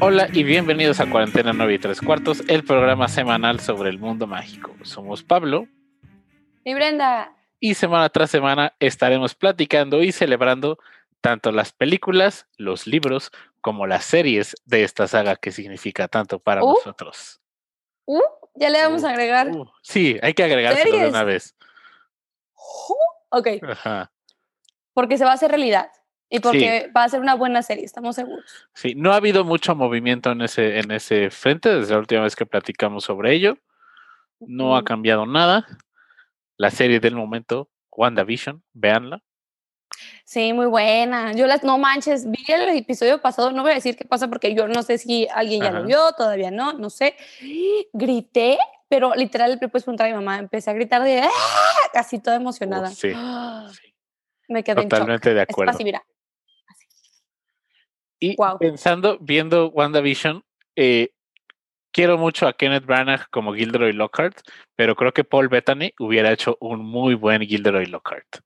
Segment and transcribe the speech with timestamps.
[0.00, 4.26] Hola y bienvenidos a Cuarentena 9 y 3 cuartos, el programa semanal sobre el mundo
[4.26, 4.74] mágico.
[4.82, 5.66] Somos Pablo.
[6.64, 7.34] Y Brenda.
[7.60, 10.78] Y semana tras semana estaremos platicando y celebrando
[11.20, 16.62] tanto las películas, los libros, como las series de esta saga que significa tanto para
[16.62, 16.74] Uh.
[16.74, 17.40] nosotros.
[18.04, 18.20] Uh,
[18.54, 19.48] ya le vamos Uh, a agregar.
[19.50, 21.56] Uh, sí, hay que agregárselo de una vez.
[23.30, 24.10] Ok, Ajá.
[24.94, 25.90] porque se va a hacer realidad.
[26.30, 28.44] Y porque va a ser una buena serie, estamos seguros.
[28.74, 32.36] Sí, no ha habido mucho movimiento en ese, en ese frente desde la última vez
[32.36, 33.56] que platicamos sobre ello.
[34.40, 35.66] No ha cambiado nada.
[36.58, 39.22] La serie del momento, WandaVision, véanla.
[40.24, 41.32] Sí, muy buena.
[41.32, 44.54] Yo las, no manches, vi el episodio pasado, no voy a decir qué pasa porque
[44.54, 45.80] yo no sé si alguien ya Ajá.
[45.80, 47.16] lo vio, todavía no, no sé.
[47.92, 51.30] Grité, pero literal le puedes preguntar a mi mamá, empecé a gritar de ¡Ah!
[51.92, 52.90] casi toda emocionada.
[52.90, 53.94] Uh, sí, Ah, Sí,
[54.48, 54.90] Me quedé en shock.
[54.90, 55.78] totalmente de acuerdo.
[58.20, 60.42] Y pensando, viendo WandaVision,
[60.76, 61.10] eh,
[61.92, 64.40] quiero mucho a Kenneth Branagh como Gilderoy Lockhart,
[64.76, 68.40] pero creo que Paul Bettany hubiera hecho un muy buen Gilderoy Lockhart.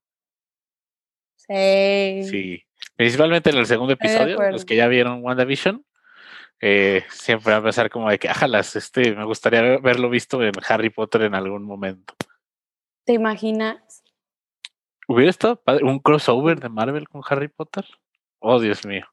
[1.37, 2.23] Sí.
[2.25, 2.65] Sí,
[2.97, 5.85] principalmente en el segundo episodio, los que ya vieron WandaVision,
[6.61, 10.53] eh, siempre va a pensar como de que, ájalas, este, me gustaría haberlo visto en
[10.69, 12.15] Harry Potter en algún momento.
[13.05, 14.05] ¿Te imaginas?
[15.09, 17.85] ¿Hubiera estado padre un crossover de Marvel con Harry Potter?
[18.39, 19.05] Oh, Dios mío.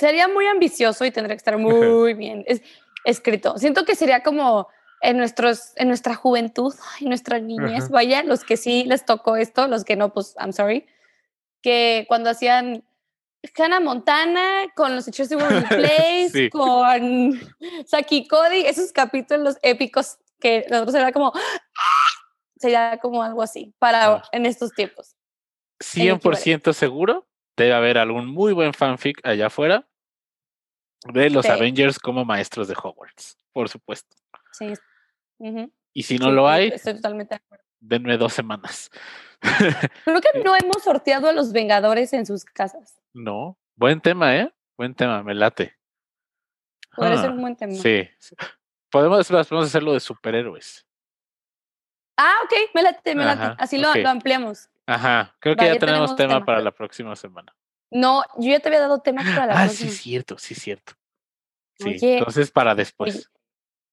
[0.00, 2.62] Sería muy ambicioso y tendría que estar muy bien es-
[3.04, 3.56] escrito.
[3.58, 4.66] Siento que sería como
[5.02, 7.92] en, nuestros, en nuestra juventud y nuestra niñez, Ajá.
[7.92, 10.86] vaya, los que sí les tocó esto, los que no, pues, I'm sorry,
[11.62, 12.82] que cuando hacían
[13.56, 16.50] Hannah Montana con los hechos de Waverly Place, Sí.
[16.50, 17.38] con
[17.86, 21.32] Saki Cody, esos capítulos épicos que nosotros era como,
[22.56, 24.22] sería como algo así para Ah.
[24.32, 25.16] en estos tiempos.
[25.82, 29.86] 100% seguro debe haber algún muy buen fanfic allá afuera
[31.06, 31.50] de los Sí.
[31.52, 34.16] Avengers como maestros de Hogwarts, por supuesto.
[34.52, 34.72] Sí.
[35.92, 37.64] Y si no Sí, lo hay, Estoy totalmente de acuerdo.
[37.80, 38.90] denme dos semanas.
[40.04, 43.00] Creo que no hemos sorteado a los Vengadores en sus casas.
[43.14, 44.52] no, buen tema, ¿eh?
[44.76, 45.76] Buen tema, me late.
[46.94, 47.72] Podría Ah, ser un buen tema.
[47.74, 48.08] Sí.
[48.90, 50.86] Podemos, podemos hacerlo de superhéroes.
[52.16, 53.54] Ah, ok, me late, me late.
[53.62, 54.68] Así lo, ampliamos.
[54.86, 56.44] Ajá, creo que ya, ya tenemos tenemos tema, tema.
[56.46, 57.54] para la próxima semana.
[57.90, 59.90] No, yo ya te había dado temas para la ah, próxima.
[59.90, 60.92] sí, cierto, sí, cierto.
[61.78, 63.30] Sí, Oye, entonces para después.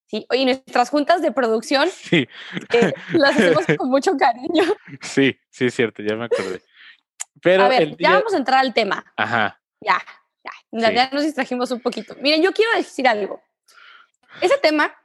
[0.06, 2.28] Sí, oye, nuestras juntas de producción Sí,
[2.74, 4.64] eh, las hacemos con mucho cariño.
[5.02, 6.62] sí, sí, cierto, ya me acordé.
[7.42, 9.06] Pero a ver, el ya vamos a entrar al tema.
[9.18, 10.02] Ajá, Ya,
[10.44, 10.96] ya, ya, Sí.
[10.96, 12.16] ya nos distrajimos un poquito.
[12.22, 13.42] Miren, yo quiero decir algo.
[14.42, 14.96] Ese tema,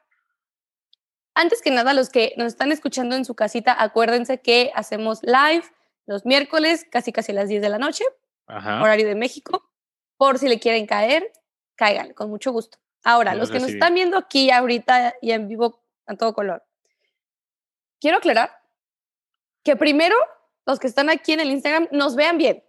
[1.34, 5.64] antes que nada, los que nos están escuchando en su casita, acuérdense que hacemos live
[6.06, 8.04] los miércoles, casi casi a las 10 de la noche,
[8.52, 8.82] ajá.
[8.82, 9.68] horario de México.
[10.16, 11.32] Por si le quieren caer,
[11.74, 12.78] caigan, con mucho gusto.
[13.04, 16.64] Ahora, Los los que nos están viendo aquí ahorita y en vivo a todo color,
[18.00, 18.50] quiero aclarar
[19.64, 20.14] que primero
[20.66, 22.62] los que están aquí en el Instagram nos vean bien,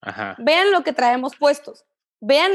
[0.00, 0.34] Ajá.
[0.38, 1.84] vean lo que traemos puestos,
[2.20, 2.52] vean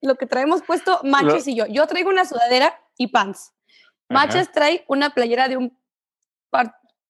[0.00, 1.66] lo que traemos puesto Manches y yo.
[1.66, 3.52] Yo traigo una sudadera y pants.
[4.08, 4.26] Ajá.
[4.26, 5.76] Manches trae una playera de un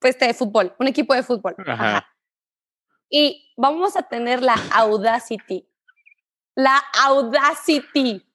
[0.00, 1.54] este, de fútbol, un equipo de fútbol.
[1.66, 1.72] Ajá.
[1.72, 2.17] Ajá.
[3.10, 5.66] Y vamos a tener la audacity,
[6.54, 8.26] la audacity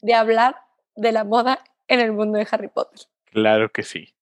[0.00, 0.56] de hablar
[0.94, 3.06] de la moda en el mundo de Harry Potter.
[3.26, 4.14] Claro que sí.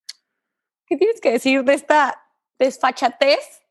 [0.87, 2.23] ¿Qué tienes que decir de esta
[2.59, 3.63] desfachatez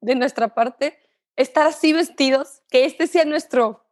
[0.00, 0.98] de nuestra parte?
[1.36, 3.84] Estar así vestidos, que este sea nuestro,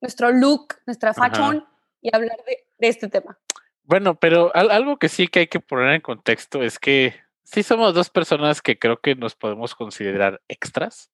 [0.00, 1.28] nuestro look, nuestra Ajá.
[1.28, 1.66] fashion
[2.00, 3.38] y hablar de, de este tema.
[3.82, 7.14] Bueno, pero al- algo que sí que hay que poner en contexto es que
[7.46, 11.10] sí somos dos personas que creo que nos podemos considerar extras.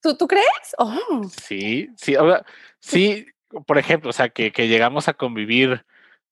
[0.00, 0.76] ¿Tú, tú crees?
[0.78, 2.44] Oh, Sí, sí, ahora,
[2.78, 3.26] sí,
[3.66, 5.84] por ejemplo, o sea, que, que llegamos a convivir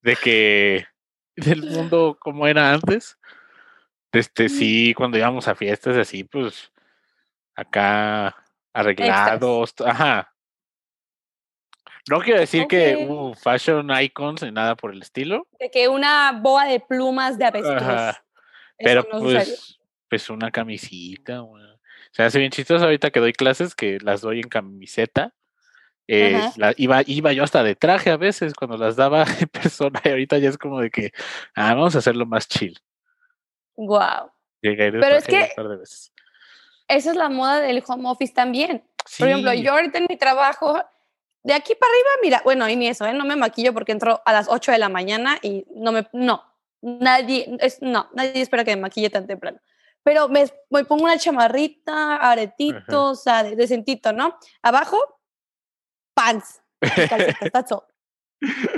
[0.03, 0.87] de que
[1.37, 3.19] del mundo como era antes.
[4.13, 6.73] Este, sí, cuando íbamos a fiestas así, pues
[7.55, 8.37] acá
[8.73, 10.33] arreglados, ajá.
[12.09, 16.33] No quiero decir que uh, fashion icons ni nada por el estilo, de que una
[16.33, 17.83] boa de plumas de avestruz.
[17.83, 18.26] Ajá,
[18.79, 19.79] pero no pues,
[20.09, 21.43] pues una camisita.
[21.43, 21.79] una-
[22.13, 25.33] Se hace bien chistoso ahorita que doy clases, que las doy en camiseta.
[26.09, 30.01] eh, la- iba, iba yo hasta de traje a veces cuando las daba en persona
[30.05, 31.11] y ahorita ya es como de que,
[31.57, 32.79] ah, vamos a hacerlo más chill.
[33.77, 34.31] Wow.
[34.61, 36.13] Pero es que- par de veces.
[36.89, 38.85] Esa es la moda del home office también.
[39.19, 40.81] Por ejemplo, yo ahorita en mi trabajo,
[41.43, 43.13] de aquí para arriba, mira, bueno, y ni eso, ¿eh?
[43.13, 46.45] no me maquillo porque entro a las 8 de la mañana y no me, no,
[46.83, 49.59] nadie, es, no, nadie espera que me maquille tan temprano.
[50.03, 54.39] Pero me, me pongo una chamarrita, aretitos, o sea, de- decentito, ¿no?
[54.63, 54.99] Abajo,
[56.15, 56.63] pants.
[56.81, 57.67] calcetas.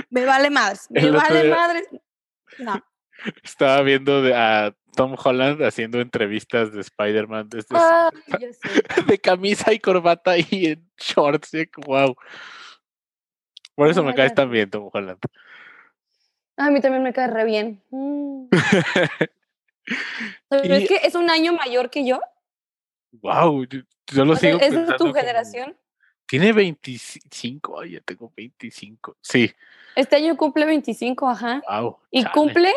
[0.09, 1.83] Me vale más, me El vale día- madre.
[2.57, 2.83] No.
[3.43, 9.01] Estaba viendo de- a Tom Holland haciendo entrevistas de Spider-Man desde sé.
[9.07, 11.51] de camisa y corbata y en shorts.
[11.85, 12.15] Wow.
[13.75, 15.19] Por eso me caes tan bien, Tom Holland.
[16.59, 17.81] A mí también me cae re bien.
[17.89, 18.47] Mm.
[20.51, 22.19] Y- es que es un año mayor que yo.
[23.11, 23.63] wow.
[23.65, 25.75] Yo, yo lo O sea, sigo es de tu como- generación.
[26.27, 27.79] Tiene 25.
[27.79, 29.17] Ay, ya tengo 25.
[29.21, 29.51] Sí.
[29.95, 31.63] Este año cumple 25, ajá.
[31.67, 31.97] Wow.
[32.11, 32.71] Y cumple,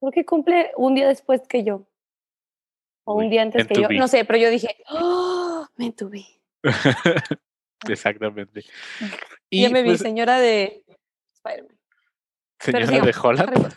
[0.00, 1.86] creo que cumple un día después que yo.
[3.04, 3.88] O Uy, un día antes que yo.
[3.88, 5.66] No sé, pero yo dije, ¡Oh!
[5.76, 6.26] me tuve.
[7.88, 8.64] Exactamente.
[9.50, 10.84] ya me vi, pues, señora de
[11.36, 11.73] Spider-Man.
[12.64, 13.74] Señora sigamos, de Holland.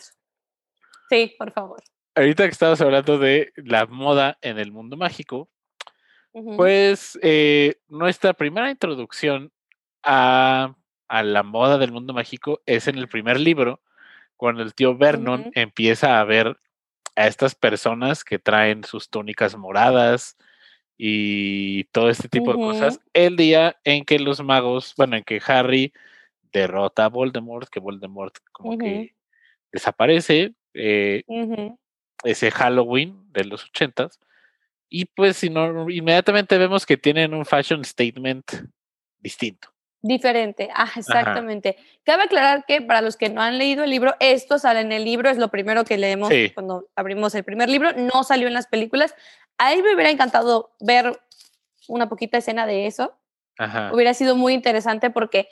[1.10, 1.84] Sí, por favor.
[2.16, 5.50] Ahorita que estabas hablando de la moda en el mundo mágico,
[6.56, 9.52] pues eh, nuestra primera introducción
[10.04, 10.76] a,
[11.08, 13.82] a la moda del mundo mágico es en el primer libro,
[14.36, 16.58] cuando el tío Vernon empieza a ver
[17.16, 20.38] a estas personas que traen sus túnicas moradas
[20.98, 25.42] y todo este tipo de cosas, el día en que los magos, bueno, en que
[25.46, 25.94] Harry
[26.52, 29.16] derrota a Voldemort, que Voldemort como que
[29.72, 31.24] desaparece, eh,
[32.24, 34.20] ese Halloween de los ochentas.
[34.90, 38.46] Y pues si no, inmediatamente vemos que tienen un fashion statement
[39.20, 39.70] distinto.
[40.02, 41.76] Diferente, ah, exactamente.
[42.04, 45.04] Cabe aclarar que para los que no han leído el libro, esto sale en el
[45.04, 46.52] libro, es lo primero que leemos Sí.
[46.54, 49.16] cuando abrimos el primer libro, no salió en las películas.
[49.58, 51.20] A mí me hubiera encantado ver
[51.88, 53.18] una poquita escena de eso,
[53.58, 53.92] Ajá.
[53.92, 55.50] hubiera sido muy interesante porque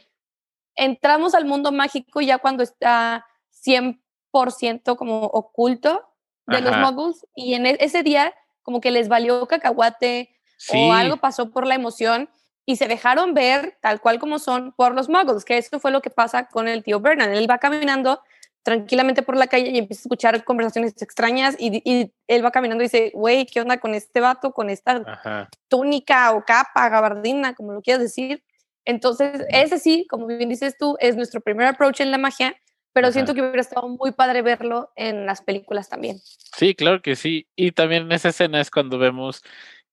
[0.76, 6.08] entramos al mundo mágico ya cuando está 100% como oculto
[6.48, 10.94] de los muggles y en e- ese día como que les valió cacahuate Sí, o
[10.94, 12.30] algo pasó por la emoción
[12.66, 16.02] y se dejaron ver tal cual como son por los muggles, que esto fue lo
[16.02, 17.32] que pasa con el tío Vernon.
[17.34, 18.22] Él va caminando
[18.64, 22.84] tranquilamente por la calle y empieza a escuchar conversaciones extrañas y, y él va caminando
[22.84, 25.50] y dice, güey, ¿qué onda con este vato, con esta ajá.
[25.68, 28.44] túnica o capa, gabardina, como lo quieras decir?
[28.86, 32.56] Entonces, ese sí, como bien dices tú, es nuestro primer approach en la magia,
[32.94, 33.14] pero Ajá.
[33.14, 36.20] siento que hubiera estado muy padre verlo en las películas también.
[36.56, 37.48] Sí, claro que sí.
[37.56, 39.44] Y también en esa escena es cuando vemos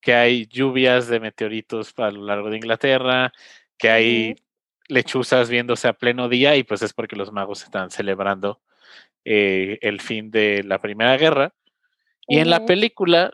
[0.00, 3.32] que hay lluvias de meteoritos a lo largo de Inglaterra,
[3.78, 4.36] que hay
[4.88, 8.60] lechuzas viéndose a pleno día y pues es porque los magos están celebrando
[9.24, 11.54] eh, el fin de la Primera Guerra.
[12.28, 13.32] Y en la película,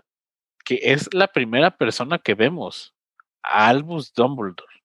[0.65, 2.95] que es la primera persona que vemos,
[3.43, 4.78] a Albus Dumbledore.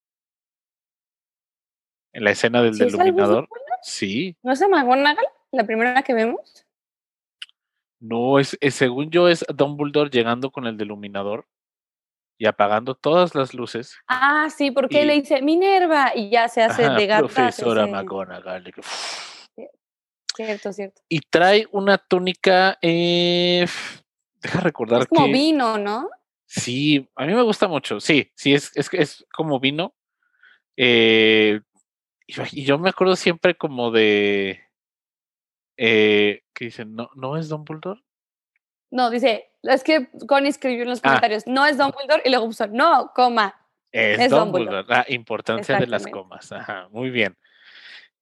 [2.13, 2.85] En la escena del ¿Sí?
[3.81, 6.65] Sí, ¿No es a McGonagall la primera que vemos?
[7.99, 11.47] no, es, es- según yo es Dumbledore llegando con el Deluminador
[12.37, 13.97] y apagando todas las luces.
[14.07, 17.19] Ah, sí, porque Y- le dice Minerva y ya se hace Ajá, de gata.
[17.27, 18.73] profesora McGonagall.
[20.35, 21.01] Cierto, cierto.
[21.09, 23.65] Y trae una túnica, eh,
[24.41, 26.09] deja recordar Es como que vino, ¿no?
[26.45, 27.99] sí, a mí me gusta mucho.
[27.99, 29.93] Sí, sí, es, es, es como vino.
[30.75, 31.61] Eh,
[32.33, 34.61] yo- y yo me acuerdo siempre como de
[35.77, 38.01] eh, que dicen, no, no es Dumbledore.
[38.91, 41.07] No, dice, es que Connie escribió en los Ah.
[41.09, 43.55] comentarios, no es Dumbledore, y luego puso, no, coma.
[43.91, 44.65] Es, Es Dumbledore.
[44.77, 44.99] Dumbledore.
[44.99, 46.51] Ah, importancia de las comas.
[46.51, 47.35] Ajá, muy bien.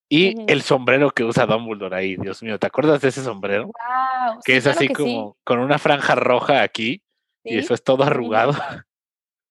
[0.08, 3.66] Y el sombrero que usa Dumbledore ahí, Dios mío, ¿te acuerdas de ese sombrero?
[3.66, 4.40] Wow.
[4.46, 7.02] Que es así como con una franja roja aquí
[7.44, 8.54] y eso es todo arrugado.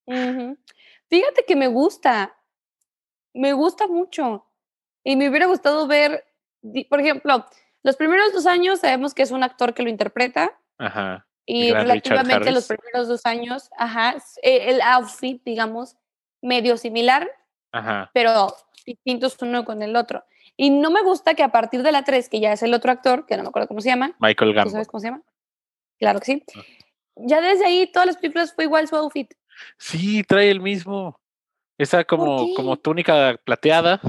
[0.07, 2.37] Fíjate que me gusta,
[3.35, 4.47] me gusta mucho.
[5.05, 6.25] Y me hubiera gustado ver,
[6.89, 7.47] por ejemplo,
[7.83, 11.27] los primeros dos años sabemos que es un actor que lo interpreta Ajá.
[11.47, 15.97] y gran relativamente los primeros dos años, ajá, eh, el outfit, digamos,
[16.43, 17.31] medio similar,
[17.73, 18.11] Ajá.
[18.13, 18.55] pero
[18.85, 20.25] distintos uno con el otro.
[20.57, 22.93] Y no me gusta que a partir de la 3, que ya es el otro
[22.93, 24.73] actor, que no me acuerdo cómo se llama, Michael ¿tú Gambon.
[24.73, 25.23] sabes cómo se llama?
[25.99, 26.45] Claro que sí.
[26.55, 26.61] Ah.
[27.17, 29.33] Ya desde ahí todas las películas fue igual su outfit.
[29.79, 31.19] Sí, trae el mismo.
[31.79, 34.01] Esa como, como túnica plateada.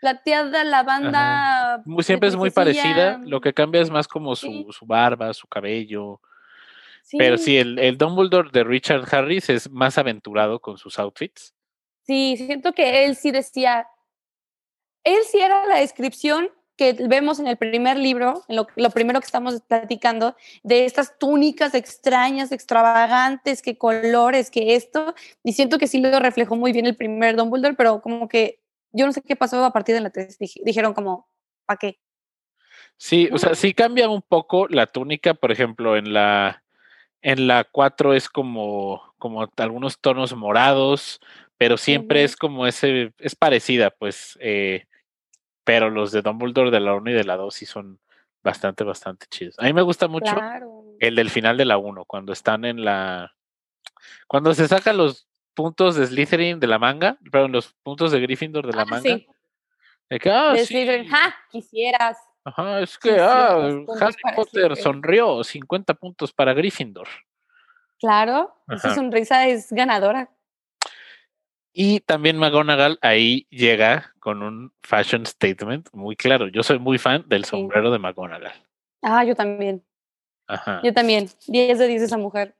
[0.00, 1.82] Plateada, la banda.
[2.00, 3.18] Siempre es muy parecida.
[3.24, 4.66] Lo que cambia es más como su, Sí.
[4.70, 6.20] su barba, su cabello.
[7.16, 11.54] Pero sí, el, el Dumbledore de Richard Harris es más aventurado con sus outfits.
[12.06, 13.88] Sí, siento que él sí decía.
[15.04, 19.20] Él sí era la descripción que vemos en el primer libro, en lo, lo primero
[19.20, 25.14] que estamos platicando, de estas túnicas extrañas, extravagantes, que colores, que esto.
[25.42, 28.60] Y siento que sí lo reflejó muy bien el primer Dumbledore, pero como que
[28.92, 30.38] yo no sé qué pasó a partir de la 3.
[30.64, 31.28] dijeron como,
[31.66, 32.00] ¿para qué?
[32.96, 36.62] Sí, o sea, sí cambia un poco la túnica, por ejemplo, en la
[37.20, 41.20] en la 4 es como como algunos tonos morados,
[41.56, 44.86] pero siempre es como ese, es parecida, pues, eh,
[45.64, 48.00] pero los de Dumbledore de la 1 y de la 2 sí son
[48.42, 49.56] bastante, bastante chidos.
[49.58, 50.84] A mí me gusta mucho Claro.
[51.00, 53.34] el del final de la 1, cuando están en la...
[54.28, 58.64] Cuando se sacan los puntos de Slytherin de la manga, perdón, los puntos de Gryffindor
[58.64, 59.02] de la Ah, manga.
[59.16, 59.26] sí.
[60.08, 61.08] De que, ah, De sí, Slytherin.
[61.08, 61.34] ¡Ja!
[61.50, 62.16] Quisieras.
[62.44, 63.56] Ajá, es que, ah,
[64.00, 64.76] Harry Potter Slytherin.
[64.76, 67.08] sonrió, 50 puntos para Gryffindor.
[67.98, 68.54] Claro.
[68.68, 68.94] Esa Ajá.
[68.94, 70.30] sonrisa es ganadora.
[71.72, 76.46] Y también McGonagall ahí llega con un fashion statement muy claro.
[76.48, 77.50] Yo soy muy fan del Sí.
[77.50, 78.52] sombrero de McGonagall.
[79.02, 79.84] Ah, yo también.
[80.46, 80.80] Ajá.
[80.84, 81.28] Yo también.
[81.48, 82.54] 10 de 10 esa mujer.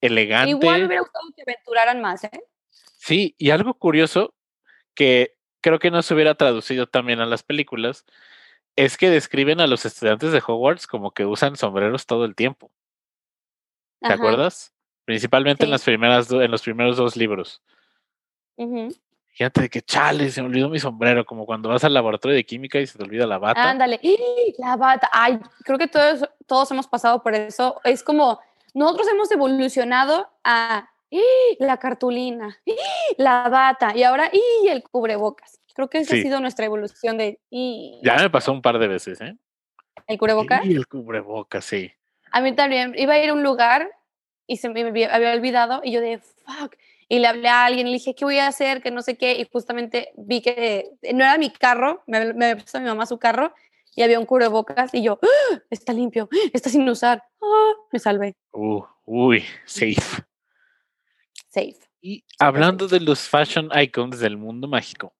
[0.00, 0.50] Elegante.
[0.50, 2.44] Igual me hubiera gustado que aventuraran más, ¿eh?
[2.70, 4.34] Sí, y algo curioso
[4.94, 8.04] que creo que no se hubiera traducido también a las películas
[8.76, 12.70] es que describen a los estudiantes de Hogwarts como que usan sombreros todo el tiempo.
[14.00, 14.14] ¿Te Ajá.
[14.14, 14.74] acuerdas?
[15.04, 15.72] Principalmente en Sí.
[15.72, 17.62] las primeras en los primeros dos libros.
[18.56, 18.88] Ujú.
[19.28, 22.44] Fíjate de que chale, se me olvidó mi sombrero, como cuando vas al laboratorio de
[22.46, 23.68] química y se te olvida la bata.
[23.68, 24.00] Ándale.
[24.58, 25.10] La bata.
[25.12, 27.80] Ay, creo que todos, todos hemos pasado por eso.
[27.82, 28.40] Es como,
[28.74, 30.90] nosotros hemos evolucionado a
[31.58, 32.58] la cartulina,
[33.16, 34.30] la bata y ahora
[34.68, 35.60] el cubrebocas.
[35.74, 36.20] Creo que esa Sí.
[36.20, 37.40] ha sido nuestra evolución de.
[38.02, 39.36] Ya me pasó un par de veces, ¿eh?
[40.06, 40.64] el cubrebocas.
[40.66, 41.90] Y el cubrebocas, sí.
[42.30, 43.88] A mí también iba a ir a un lugar
[44.46, 46.76] y se me había había olvidado y yo de fuck.
[47.08, 48.82] Y le hablé a alguien y le dije, ¿qué voy a hacer?
[48.82, 49.34] Que no sé qué.
[49.34, 53.54] Y justamente vi que no era mi carro, me, me prestó mi mamá su carro
[53.96, 55.60] y había un cubrebocas y yo, ¡Ah!
[55.70, 57.22] está limpio, está sin usar.
[57.40, 57.72] ¡Ah!
[57.92, 58.36] Me salvé.
[58.52, 60.22] Uh, uy, safe.
[61.48, 61.78] Safe.
[62.00, 65.14] Y hablando de los fashion icons del mundo mágico,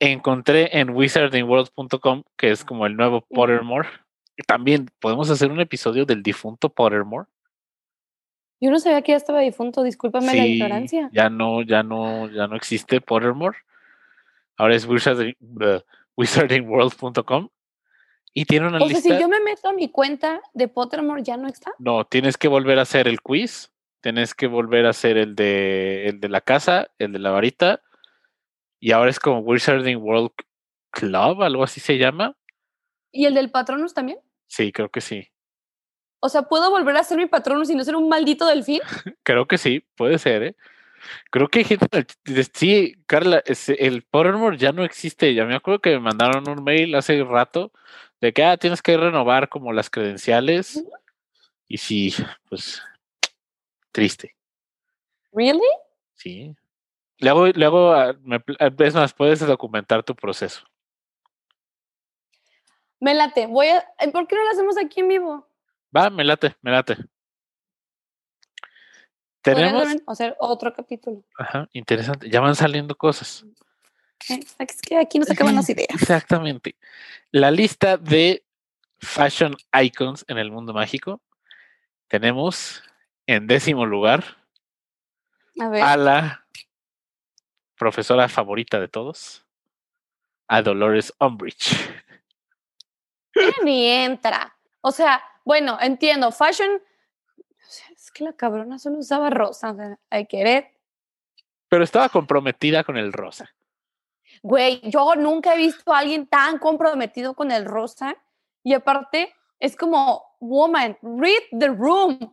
[0.00, 3.20] encontré en wizardingworld.com, que es como el nuevo.
[3.20, 3.88] Pottermore.
[4.36, 7.28] y También podemos hacer un episodio del difunto Pottermore.
[8.60, 11.08] Yo no sabía que ya estaba difunto, discúlpame la ignorancia.
[11.12, 13.56] Ya no, ya no, ya no existe Pottermore.
[14.56, 15.36] Ahora es wizarding,
[16.16, 17.48] wizardingworld.com.
[18.32, 19.14] Y tiene una O sea, lista.
[19.14, 21.72] si yo me meto a mi cuenta de Pottermore, ¿ya no está?
[21.78, 23.72] No, tienes que volver a hacer el quiz.
[24.02, 27.82] Tienes que volver a hacer el de el de la casa, el de la varita.
[28.78, 30.30] Y ahora es como Wizarding World
[30.90, 32.36] Club, algo así se llama.
[33.12, 34.18] ¿Y el del Patronus también?
[34.46, 35.28] Sí, creo que sí.
[36.20, 38.80] O sea, ¿puedo volver a ser mi Patronus y no ser un maldito delfín?
[39.22, 40.56] Creo que sí, puede ser, ¿eh?
[41.30, 41.86] Creo que hay gente.
[42.54, 43.42] Sí, Carla,
[43.78, 45.34] el Pottermore ya no existe.
[45.34, 47.72] Ya me acuerdo que me mandaron un mail hace rato
[48.20, 50.84] de que ah, tienes que renovar como las credenciales.
[51.68, 52.14] Y sí,
[52.48, 52.82] pues
[53.92, 54.36] triste.
[55.32, 55.60] ¿Really?
[56.14, 56.54] Sí.
[57.18, 60.62] Luego, luego me pl- ah, es más, puedes documentar tu proceso.
[62.98, 63.46] Me late.
[63.46, 63.78] Voy a...
[63.98, 65.48] eh, ¿Por qué no lo hacemos aquí en vivo?
[65.96, 66.96] Va, me late, me late.
[69.42, 71.22] Tenemos, hacer otro capítulo.
[71.38, 73.44] ajá, interesante, ya van saliendo cosas.
[74.28, 75.88] Eh, Es que aquí nos acaban las ideas.
[75.90, 76.76] Exactamente.
[77.30, 78.44] La lista de
[78.98, 81.22] fashion icons en el mundo mágico.
[82.08, 82.82] Tenemos
[83.26, 84.24] en décimo lugar
[85.58, 85.82] A ver.
[85.82, 86.46] a la
[87.76, 89.46] profesora favorita de todos,
[90.48, 91.72] a Dolores Umbridge.
[93.64, 94.54] ni entra.
[94.82, 96.30] O sea, bueno, entiendo.
[96.32, 96.82] Fashion.
[98.10, 99.70] Es que la cabrona solo usaba rosa.
[99.70, 100.72] O sea, hay que ver.
[101.68, 103.54] Pero estaba comprometida con el rosa.
[104.42, 108.16] Güey, yo nunca he visto a alguien tan comprometido con el rosa.
[108.64, 112.32] Y aparte, es como, woman, read the room.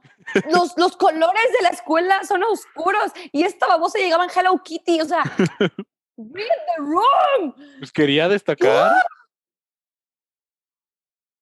[0.51, 3.11] Los, los colores de la escuela son oscuros.
[3.31, 5.01] Y esta babosa llegaba en Hello Kitty.
[5.01, 5.23] O sea,
[6.17, 7.55] read the room.
[7.77, 8.95] Pues quería destacar.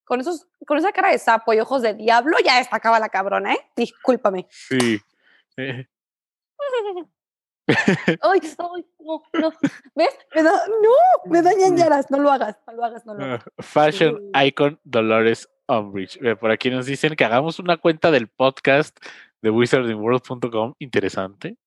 [0.05, 3.53] Con, esos, con esa cara de sapo y ojos de diablo, ya destacaba la cabrona,
[3.53, 3.71] ¿eh?
[3.75, 4.47] Discúlpame.
[4.50, 5.01] Sí.
[5.57, 5.88] Eh,
[8.21, 9.51] Ay, ay, no, no.
[9.95, 10.17] ¿Ves?
[10.35, 12.12] Me da, no, me dañan yaras.
[12.12, 13.43] No lo hagas, no lo hagas, no lo hagas.
[13.59, 14.31] Fashion.
[14.45, 16.19] Icon Dolores Umbridge.
[16.39, 18.97] Por aquí nos dicen que hagamos una cuenta del podcast
[19.41, 20.74] de wizardingworld.com.
[20.79, 21.57] Interesante.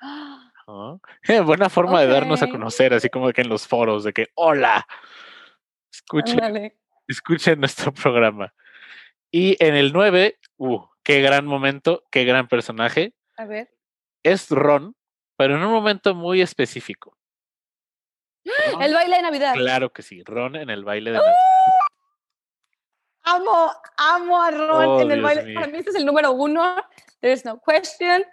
[0.72, 4.12] Ah, eh, Buena forma de darnos a conocer, así como que en los foros, de
[4.12, 4.86] que hola.
[5.92, 6.78] Escuchen, Ándale.
[7.12, 8.52] Escuchen nuestro programa.
[9.30, 13.14] Y en el 9, uh, qué gran momento, qué gran personaje.
[13.36, 13.70] A ver.
[14.22, 14.96] Es Ron,
[15.36, 17.16] pero en un momento muy específico.
[18.72, 19.54] Ron, El baile de Navidad.
[19.54, 21.20] claro que sí, Ron en el baile de ¡Ah!
[21.20, 21.36] Navidad.
[23.22, 25.42] Amo, amo a Ron Oh, en el Dios baile.
[25.44, 25.54] mío.
[25.54, 26.74] Para mí este es el número uno.
[27.20, 28.24] There's no question.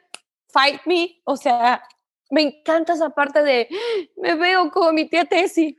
[0.50, 1.22] Fight me.
[1.26, 1.84] O sea,
[2.32, 3.68] me encanta esa parte de
[4.16, 5.78] me veo como mi tía Tessie.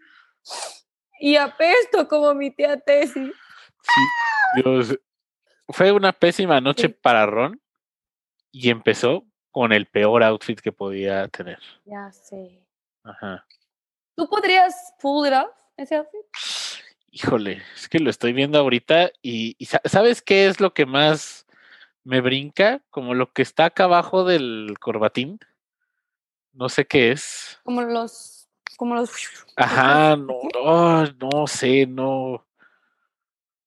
[1.20, 3.32] Y apesto como mi tía Tessie.
[3.82, 4.98] Sí, Dios.
[5.68, 6.94] Fue una pésima noche Sí.
[7.02, 7.60] para Ron
[8.50, 11.58] y empezó con el peor outfit que podía tener.
[11.84, 12.64] Ya sé.
[13.04, 13.46] Ajá.
[14.14, 16.20] ¿Tú podrías pull it off ese outfit?
[17.10, 20.86] Híjole, es que lo estoy viendo ahorita y, y sa- ¿sabes qué es lo que
[20.86, 21.46] más
[22.04, 22.80] me brinca?
[22.90, 25.38] Como lo que está acá abajo del corbatín.
[26.52, 27.58] No sé qué es.
[27.64, 28.37] Como los,
[28.78, 29.10] como los.
[29.56, 32.46] Ajá, no, no, no sé, no.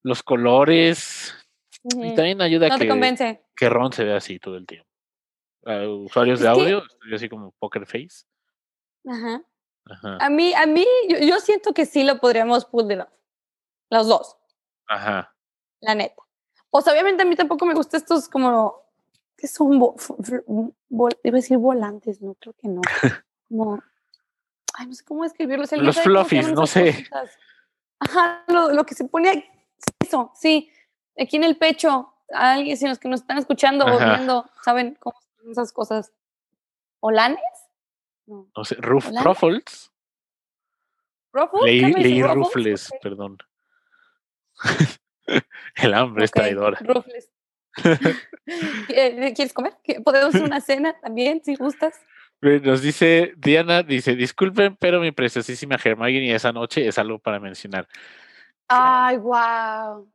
[0.01, 1.35] Los colores.
[1.83, 4.87] Y también ayuda a No que, que Ron se vea así todo el tiempo.
[5.65, 8.25] A usuarios de Es audio, así como poker face.
[9.07, 9.43] Ajá.
[9.85, 13.09] Ajá, A mí, a mí, yo, yo siento que sí lo podríamos pull it off.
[13.89, 14.37] Los dos,
[14.87, 15.35] ajá.
[15.81, 16.21] la neta.
[16.69, 18.85] O sea, obviamente a mí tampoco me gustan estos como.
[19.35, 19.73] que son?
[19.73, 22.81] iba a decir volantes, no, creo que no.
[23.49, 23.83] Como.
[24.73, 25.71] Ay, no sé cómo escribirlos.
[25.73, 26.91] ¿Alguien Los fluffies, no sé.
[26.93, 27.37] cositas?
[27.99, 29.49] Ajá, lo, lo que se pone.
[29.99, 30.71] Eso, sí.
[31.19, 32.13] Aquí en el pecho.
[32.33, 36.13] Alguien, si los que nos están escuchando o viendo, ¿saben cómo son esas cosas?
[37.01, 37.41] ¿Olanes?
[38.25, 38.49] No.
[38.55, 39.21] No sé, Hola.
[39.23, 39.91] ruffles.
[41.33, 41.63] ¿Ruffles?
[41.65, 42.89] Leí, leí ruffles?
[43.01, 43.37] perdón.
[45.75, 46.77] El hambre es Ok, traidora.
[46.81, 47.29] Ruffles.
[48.87, 49.73] ¿Qué- ¿Quieres comer?
[49.83, 51.99] ¿Qué- ¿Podemos hacer una cena también, si gustas?
[52.41, 57.87] Nos dice Diana, dice, disculpen, pero mi preciosísima Hermione esa noche es algo para mencionar.
[58.67, 60.07] Ay, wow.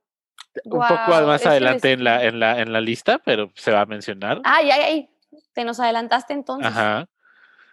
[0.64, 3.86] Un poco más adelante en la, en, la, en la lista, pero se va a
[3.86, 4.40] mencionar.
[4.44, 5.10] Ay, ay, ay.
[5.52, 6.66] Te nos adelantaste entonces.
[6.66, 7.08] Ajá.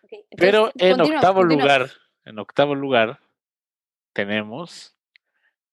[0.04, 1.90] Entonces, Pero en octavo lugar,
[2.26, 3.20] en octavo lugar,
[4.14, 4.96] tenemos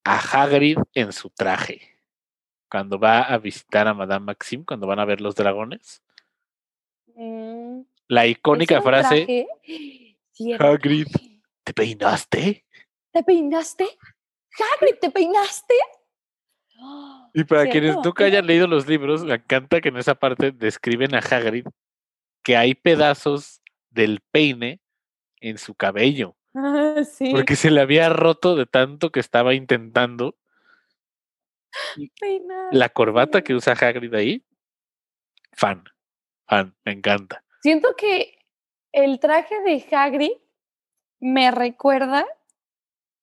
[0.03, 1.81] a Hagrid en su traje.
[2.69, 6.01] Cuando va a visitar a Madame Maxim, cuando van a ver los dragones.
[7.15, 10.17] Mm, La icónica ¿ese era un frase, traje?
[10.33, 11.07] Sí, Hagrid.
[11.07, 11.41] traje.
[11.63, 12.65] ¿te peinaste?
[13.13, 13.87] ¿Te peinaste?
[14.59, 15.73] Hagrid, ¿te peinaste?
[17.33, 21.15] Y para quienes nunca hayan leído los libros, me encanta que en esa parte describen
[21.15, 21.65] a Hagrid
[22.43, 24.81] que hay pedazos del peine
[25.39, 27.31] en su cabello, Ah, sí.
[27.31, 30.35] porque se le había roto de tanto que estaba intentando.
[32.19, 32.73] peinar.
[32.73, 34.43] La corbata que usa Hagrid ahí,
[35.53, 35.85] fan,
[36.45, 37.41] fan, me encanta.
[37.61, 38.37] Siento que
[38.91, 40.31] el traje de Hagrid
[41.19, 42.25] me recuerda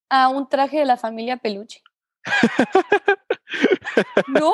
[0.08, 1.82] a un traje de la familia Peluche.
[4.28, 4.52] ¿No?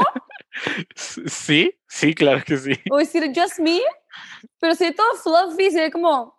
[0.94, 2.72] Sí, sí, claro que sí.
[2.90, 3.80] O decir Just Me,
[4.58, 6.36] pero se ve todo fluffy, se ve como,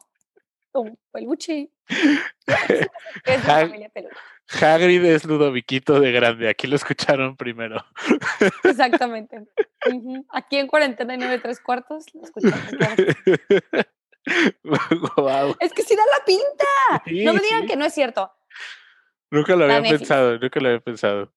[0.71, 1.69] como peluche.
[2.47, 4.15] Es de la familia Peluche.
[4.47, 7.83] Hagrid es Ludoviquito de grande, aquí lo escucharon primero.
[8.63, 9.47] Exactamente.
[9.91, 10.25] Ujú.
[10.29, 12.21] Aquí en cuarentena y nueve tres cuartos, lo
[12.77, 13.03] claro.
[15.15, 15.55] Guau.
[15.59, 17.23] Es que sí da la pinta.
[17.25, 17.67] No me digan sí.
[17.67, 18.31] que no es cierto.
[19.31, 21.33] Nunca lo La había pensado, nunca lo había pensado.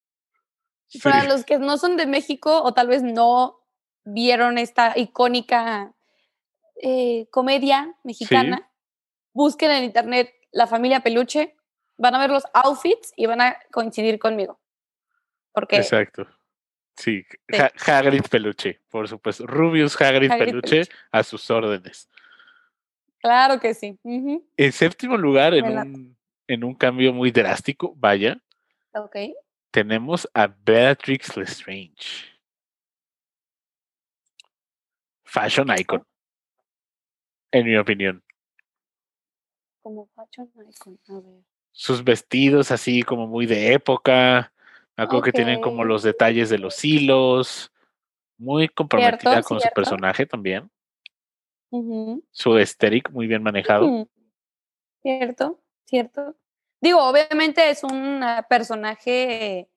[0.86, 1.00] Sí.
[1.00, 3.66] Para los que no son de México o tal vez no
[4.04, 5.94] vieron esta icónica
[6.82, 8.70] eh, comedia mexicana,
[9.32, 11.57] busquen en internet La familia Peluche,
[11.98, 14.58] van a ver los outfits y van a coincidir conmigo.
[15.52, 16.26] Porque Exacto.
[16.96, 17.56] Sí, Sí.
[17.60, 19.46] Ha- Hagrid Peluche, por supuesto.
[19.46, 20.92] Rubius Hagrid, Hagrid Peluche, Peluche.
[21.12, 22.08] a sus órdenes.
[23.20, 23.98] claro que sí.
[24.56, 28.40] En séptimo lugar, en un, en un cambio muy drástico, vaya,
[28.94, 29.16] Ok.
[29.70, 32.26] tenemos a Beatrix Lestrange.
[35.24, 36.04] Fashion icon,
[37.52, 38.24] en mi opinión.
[39.82, 40.98] Como fashion icon.
[41.08, 41.42] A ver.
[41.80, 44.52] Sus vestidos así como muy de época.
[44.96, 47.70] Me acuerdo que tienen como los detalles de los hilos.
[48.36, 50.68] Muy comprometida con su personaje también.
[52.32, 54.08] Su aesthetic muy bien manejado.
[55.02, 56.34] Cierto, cierto.
[56.80, 59.68] Digo, obviamente es un ah, personaje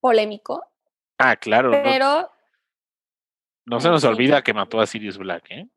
[0.00, 0.62] polémico,
[1.16, 1.70] Ah, claro.
[1.70, 2.30] no- pero
[3.64, 5.68] No, se nos olvida que mató a Sirius Black, ¿eh?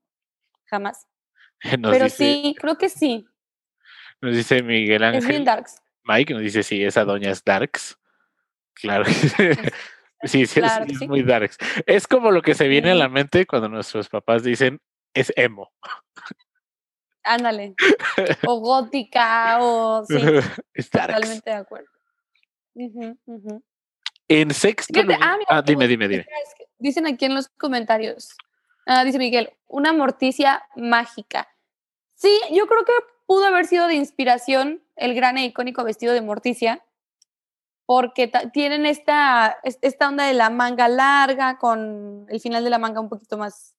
[0.66, 1.08] jamás.
[1.80, 3.26] Nos, pero dice, sí, creo que sí.
[4.22, 5.46] Nos dice Miguel Es bien Ángel.
[5.46, 5.82] darks.
[6.04, 7.98] Mike nos dice, sí, esa doña es Darks.
[8.74, 9.06] Claro.
[10.24, 11.58] sí, sí, Claro es, es muy Darks.
[11.86, 14.80] Es como lo que se viene a la mente cuando nuestros papás dicen,
[15.14, 15.72] es emo.
[17.24, 17.76] Ándale.
[18.48, 20.16] O gótica, o sí,
[20.74, 21.14] es Darks.
[21.16, 21.88] totalmente de acuerdo.
[22.74, 23.64] Ujú.
[24.28, 26.22] En sexto Fíjate, lugar- ah, mira, ah, dime, dime, dime.
[26.22, 28.36] es Dicen aquí en los comentarios.
[28.88, 31.48] ah, dice Miguel, una morticia mágica.
[32.16, 32.92] Sí, yo creo que
[33.32, 36.84] pudo haber sido de inspiración el gran e icónico vestido de Morticia,
[37.86, 42.78] porque tienen esta, es- esta onda de la manga larga, con el final de la
[42.78, 43.74] manga un poquito más,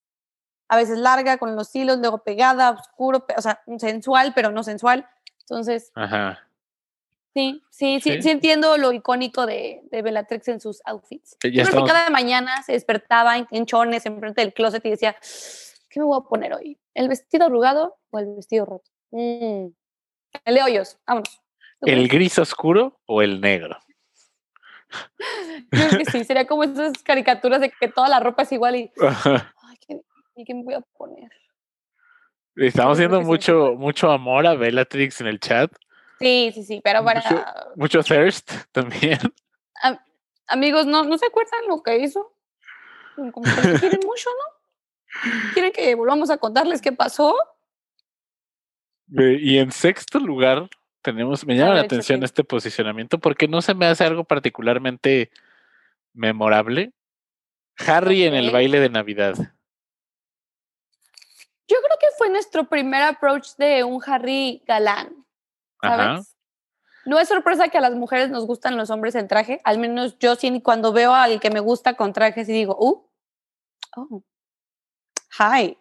[0.69, 5.07] a veces larga, con los hilos, luego pegada, oscuro, o sea, sensual, pero no sensual.
[5.41, 6.49] Entonces, Ajá.
[7.35, 8.23] Sí, sí, sí, Sí.
[8.23, 11.37] sí entiendo lo icónico de, de Bellatrix en sus outfits.
[11.43, 14.91] Ya Yo creo que cada mañana se despertaba en, en chones enfrente del closet y
[14.91, 15.15] decía,
[15.91, 16.79] ¿qué me voy a poner hoy?
[16.95, 18.91] ¿El vestido arrugado o el vestido roto?
[19.12, 19.66] Mm,
[20.44, 21.40] El de hoyos, vámonos.
[21.81, 23.79] ¿Tú ¿El gris oscuro o el negro?
[25.70, 28.92] Creo que sí, sería como esas caricaturas de que toda la ropa es igual y,
[29.01, 30.01] ay, ¿qué,
[30.37, 31.31] ¿y qué me voy a poner?
[32.57, 33.07] Estamos sí.
[33.09, 35.72] mucho, mucho amor a Bellatrix en el chat.
[36.18, 37.44] Sí, sí, sí, pero para Mucho-
[37.77, 39.18] Mucho thirst también.
[40.46, 42.35] amigos, ¿no, ¿no se acuerdan lo que hizo?
[43.16, 45.51] Como que quieren mucho, ¿no?
[45.53, 47.35] ¿Quieren que volvamos a contarles qué pasó?
[49.14, 50.68] Y en sexto lugar
[51.03, 55.31] tenemos, me llama la ver, atención este posicionamiento porque no se me hace algo particularmente
[56.14, 56.92] memorable.
[57.77, 59.35] Harry en el baile de Navidad.
[61.68, 65.27] Yo creo que fue nuestro primer approach de un Harry galán,
[65.81, 66.01] ¿sabes?
[66.01, 66.22] Ajá.
[67.05, 70.18] No es sorpresa que a las mujeres nos gustan los hombres en traje, al menos
[70.18, 73.09] yo sí cuando veo al que me gusta con traje sí digo, uh,
[73.96, 74.22] oh,
[75.38, 75.77] hi,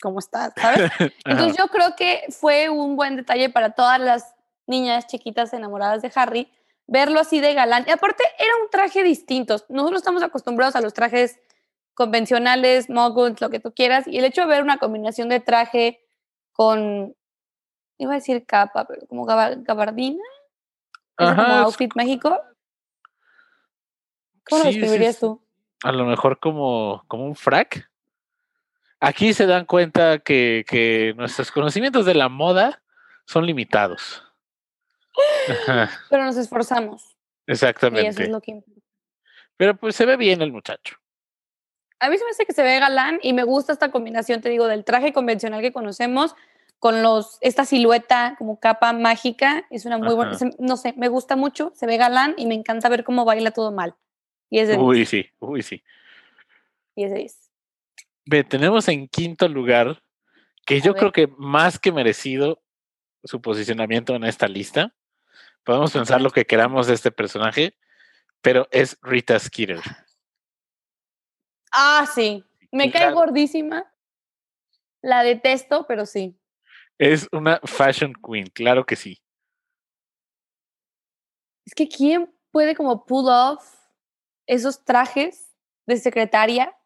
[0.00, 0.52] ¿cómo estás?
[0.56, 0.90] ¿Sabes?
[1.24, 4.34] Entonces yo creo que fue un buen detalle para todas las
[4.66, 6.52] niñas chiquitas enamoradas de Harry
[6.86, 7.84] verlo así de galán.
[7.86, 9.56] Y aparte era un traje distinto.
[9.68, 11.38] Nosotros estamos acostumbrados a los trajes
[11.94, 16.04] convencionales, muggles, lo que tú quieras, y el hecho de ver una combinación de traje
[16.52, 17.16] con,
[17.98, 20.22] iba a decir capa, pero como gaba- gabardina,
[21.16, 22.38] como Ajá, es outfit mágico.
[24.48, 25.20] ¿Cómo lo sí, describirías sí.
[25.22, 25.42] tú?
[25.82, 27.90] a lo mejor como, como un frac.
[29.00, 32.82] Aquí se dan cuenta que, que nuestros conocimientos de la moda
[33.26, 34.22] son limitados.
[36.10, 37.02] Pero nos esforzamos.
[37.46, 38.22] Y eso exactamente.
[38.24, 38.80] es lo que importa.
[39.56, 40.96] Pero pues se ve bien el muchacho.
[41.98, 44.50] A mí se me hace que se ve galán y me gusta esta combinación, te
[44.50, 46.34] digo, del traje convencional que conocemos
[46.78, 49.64] con los esta silueta como capa mágica.
[49.70, 50.38] Es una muy buena, Ajá.
[50.38, 53.50] se- no sé, me gusta mucho, se ve galán y me encanta ver cómo baila
[53.50, 53.94] todo mal.
[54.50, 55.82] Y es de 10, Uy, sí, uy, sí.
[56.94, 57.45] y es de 10.
[58.26, 60.02] Ve, tenemos en quinto lugar,
[60.66, 62.60] que yo creo que más que merecido
[63.22, 64.94] su posicionamiento en esta lista.
[65.64, 67.76] Podemos pensar lo que queramos de este personaje,
[68.40, 69.80] pero es Rita Skeeter.
[71.72, 72.44] Ah, sí.
[72.72, 73.92] Me cae gordísima.
[75.02, 76.36] La detesto, pero sí.
[76.98, 79.22] Es una fashion queen, claro que sí.
[81.64, 83.72] Es que ¿quién puede como pull off
[84.46, 85.54] esos trajes
[85.86, 86.76] de secretaria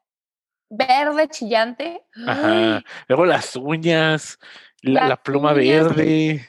[0.71, 2.03] verde chillante?
[2.27, 2.83] Ajá.
[3.09, 4.39] Luego las uñas,
[4.81, 5.95] la, pluma uñas.
[5.95, 6.49] verde.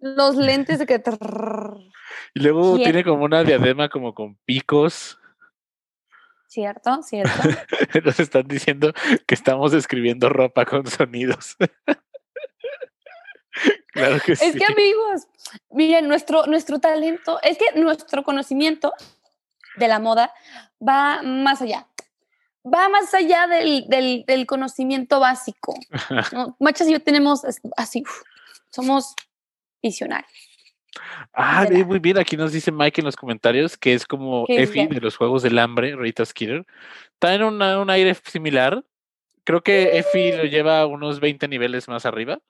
[0.00, 1.00] los lentes de que...
[2.34, 2.84] Y luego ¿Quién?
[2.84, 5.18] tiene como una diadema como con picos.
[6.46, 7.02] ¿Cierto?
[7.02, 7.32] ¿Cierto?
[8.04, 8.92] Nos están diciendo
[9.26, 11.56] que estamos escribiendo ropa con sonidos.
[13.92, 14.46] claro que sí.
[14.46, 15.28] Es que amigos,
[15.70, 18.94] miren, nuestro, nuestro talento, es que nuestro conocimiento
[19.76, 20.32] de la moda
[20.80, 21.86] va más allá.
[22.72, 25.74] Va más allá del, del, del conocimiento básico.
[26.32, 26.56] ¿no?
[26.60, 27.42] Machas y yo tenemos
[27.76, 28.22] así, uf,
[28.70, 29.14] somos
[29.82, 30.30] visionarios.
[31.32, 32.18] Ah, de muy bien.
[32.18, 35.42] Aquí nos dice Mike en los comentarios que es como ¿Qué Effie de los Juegos
[35.42, 36.66] del Hambre, Rita Skeeter.
[37.12, 38.82] Está en una- un aire similar.
[39.44, 42.40] Creo que Effie lo lleva unos 20 niveles más arriba.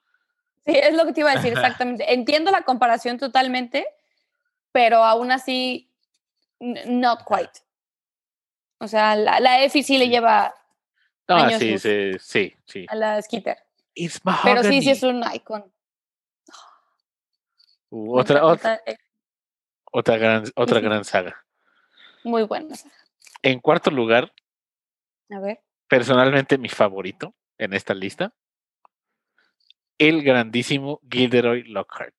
[0.65, 2.11] Sí, es lo que te iba a decir, exactamente.
[2.13, 3.85] Entiendo la comparación totalmente,
[4.71, 5.89] pero aún así,
[6.59, 7.61] not quite.
[8.79, 10.11] O sea, la, la EFI sí le Sí.
[10.11, 10.55] lleva
[11.27, 12.85] No, Años sí, sí, sí, sí.
[12.89, 13.57] a la Skitter.
[14.43, 15.71] Pero sí, sí es un icon.
[17.91, 18.81] Uh, otra, otra,
[19.91, 21.43] otra gran, otra gran saga.
[22.23, 22.75] Muy buena.
[23.41, 24.31] En cuarto lugar,
[25.31, 25.59] A ver.
[25.87, 28.33] personalmente mi favorito en esta lista,
[29.97, 32.15] el grandísimo Gilderoy Lockhart.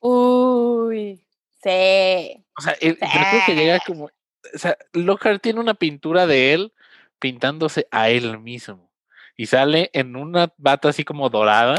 [0.00, 1.24] Uy.
[1.62, 2.44] Sí.
[2.56, 4.10] O sea, él- yo creo que llega como.
[4.54, 6.72] O sea, Lockhart tiene una pintura de él
[7.18, 8.90] pintándose a él mismo.
[9.36, 11.78] Y sale en una bata así como dorada.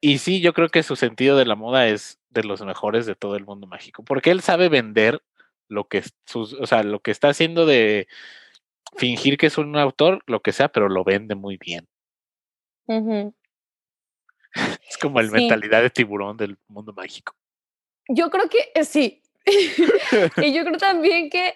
[0.00, 3.14] Y sí, yo creo que su sentido de la moda es de los mejores de
[3.14, 4.02] todo el mundo mágico.
[4.04, 5.22] Porque él sabe vender
[5.68, 8.08] lo que, sus, o sea, lo que está haciendo de
[8.96, 11.86] fingir que es un autor, lo que sea, pero lo vende muy bien.
[14.88, 15.34] Es como el Sí.
[15.34, 17.36] mentalidad de tiburón del mundo mágico.
[18.08, 19.19] Yo creo que eh, sí.
[20.36, 21.54] y yo creo también que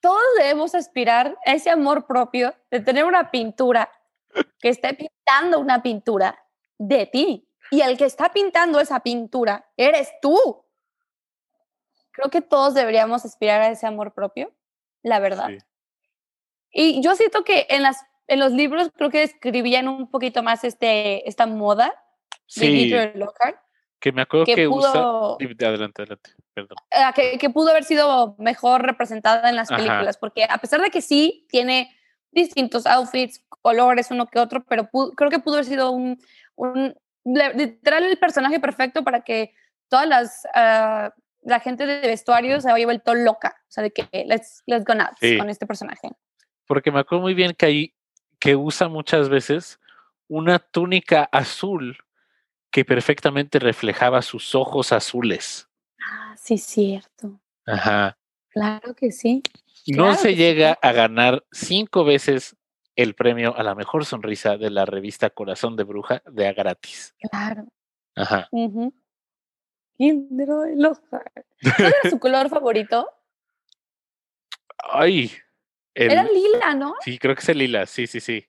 [0.00, 3.90] todos debemos aspirar a ese amor propio de tener una pintura
[4.60, 6.38] que esté pintando una pintura
[6.78, 7.48] de ti.
[7.70, 10.64] Y el que está pintando esa pintura eres tú.
[12.12, 14.52] Creo que todos deberíamos aspirar a ese amor propio,
[15.02, 15.48] la verdad.
[15.48, 15.58] Sí.
[16.70, 20.64] Y yo siento que en, las, en los libros creo que describían un poquito más
[20.64, 23.60] este, esta moda de Sí, Peter Lockhart,
[24.00, 24.92] que me acuerdo que, que usa.
[24.92, 26.76] pudo, Dime, Adelante, adelante, perdón.
[26.92, 29.76] ah, que, que pudo haber sido mejor representada en las Ajá.
[29.82, 31.94] películas, porque a pesar de que sí tiene
[32.30, 36.20] distintos outfits, colores, uno que otro, pero creo que pudo haber sido un,
[36.54, 39.52] un, literal el personaje perfecto para que
[39.88, 41.10] todas las, uh,
[41.42, 44.94] la gente de vestuario se haya vuelto loca, o sea, de que let's, let's go
[44.94, 46.10] nuts con este personaje.
[46.66, 47.94] Porque me acuerdo muy bien que ahí,
[48.38, 49.80] que usa muchas veces
[50.28, 51.98] una túnica azul
[52.70, 55.68] que perfectamente reflejaba sus ojos azules.
[56.00, 57.40] Ah, sí, cierto.
[57.66, 58.18] Ajá.
[58.50, 59.42] Claro que sí.
[59.86, 62.56] No se llega a ganar cinco veces
[62.96, 67.14] el premio a la mejor sonrisa de la revista Corazón de Bruja de a gratis.
[67.30, 67.66] Claro.
[68.16, 68.48] Ajá.
[68.50, 68.90] Uh
[69.98, 70.42] ¿Cuál
[71.78, 73.08] era su color favorito?
[74.90, 75.32] Ay.
[75.94, 76.94] era lila, ¿no?
[77.00, 78.47] Sí, creo que es el lila, sí, sí, sí.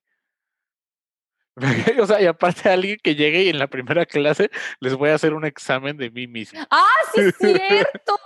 [2.01, 5.15] o sea, y aparte alguien que llegue y en la primera clase les voy a
[5.15, 6.59] hacer un examen de mí mismo.
[6.69, 8.19] ¡Ah, sí es cierto!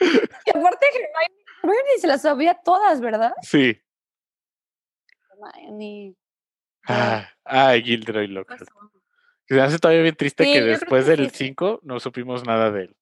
[0.00, 0.86] y aparte
[1.62, 3.32] Hermione se las sabía todas, ¿verdad?
[3.42, 3.80] Sí.
[5.30, 6.14] Hermione.
[6.86, 8.68] Ah, ay, Gilderoy Lockhart.
[9.48, 12.96] Se hace todavía bien triste que después del 5 no supimos nada de él.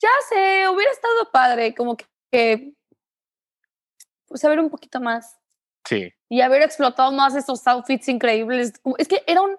[0.00, 2.72] Ya sé, hubiera estado padre, como que,
[4.26, 5.38] pues, saber un poquito más.
[5.86, 6.12] Sí.
[6.28, 8.72] Y haber explotado más esos outfits increíbles.
[8.98, 9.56] Es que era un,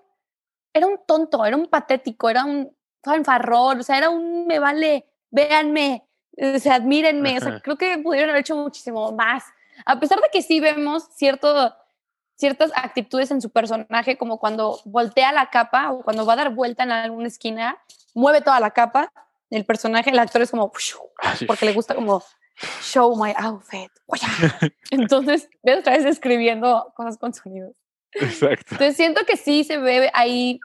[0.74, 5.06] era un tonto, era un patético, era un fanfarrón, o sea, era un me vale,
[5.32, 6.06] véanme,
[6.38, 7.38] o sea, admírenme.
[7.38, 9.44] O sea, creo que pudieron haber hecho muchísimo más.
[9.86, 11.74] A pesar de que sí vemos cierto,
[12.36, 16.54] ciertas actitudes en su personaje, como cuando voltea la capa o cuando va a dar
[16.54, 17.78] vuelta en alguna esquina,
[18.14, 19.12] mueve toda la capa
[19.50, 20.72] del personaje, el actor es como,
[21.48, 22.22] porque le gusta como
[22.82, 23.92] show my outfit.
[24.92, 27.76] Entonces, ves otra vez escribiendo cosas con sonidos.
[28.14, 28.66] Exacto.
[28.72, 30.60] Entonces, siento que sí se ve ahí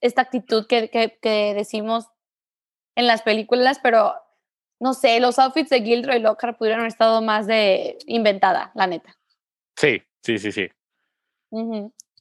[0.00, 2.06] esta actitud que, que, que decimos
[2.94, 4.14] en las películas, pero
[4.80, 9.16] no sé, los outfits de Gilroy Lockhart pudieron haber estado más de inventada, la neta.
[9.76, 10.68] Sí, sí, sí, sí.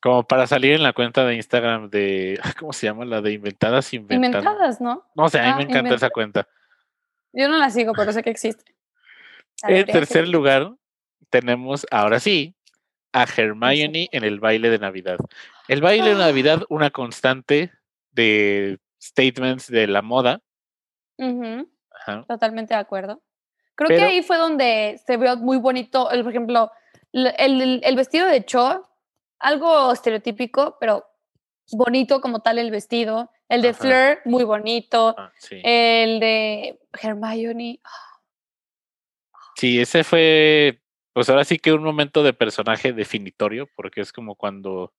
[0.02, 3.06] Como para salir en la cuenta de Instagram de, ¿cómo se llama?
[3.06, 4.44] La de inventadas inventadas.
[4.44, 5.10] Inventadas, ¿no?
[5.16, 6.48] No sé, a mí ah, me encanta esa cuenta.
[7.34, 8.76] Yo no la sigo, pero sé que existe.
[9.64, 10.74] En tercer lugar,
[11.30, 12.56] tenemos ahora sí
[13.14, 15.18] a Hermione en el baile de Navidad.
[15.68, 16.28] El baile de ¡Ah!
[16.28, 17.72] Navidad, una constante
[18.12, 20.42] de statements de la moda.
[22.28, 23.22] Totalmente de acuerdo.
[23.76, 26.72] Creo que ahí fue donde se vio muy bonito, por ejemplo,
[27.14, 28.88] el, el vestido de Cho
[29.42, 31.06] algo estereotípico, pero
[31.72, 33.32] bonito como tal el vestido.
[33.50, 35.16] El de Fleur, muy bonito.
[35.18, 37.80] Ah, el de Hermione.
[37.84, 38.11] Ah.
[39.62, 40.82] Sí, ese fue,
[41.14, 44.92] pues ahora sí que un momento de personaje definitorio, porque es como cuando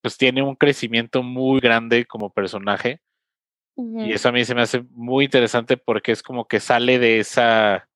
[0.00, 3.02] pues tiene un crecimiento muy grande como personaje.
[3.76, 7.18] Y eso a mí se me hace muy interesante porque es como que sale de
[7.18, 7.90] esa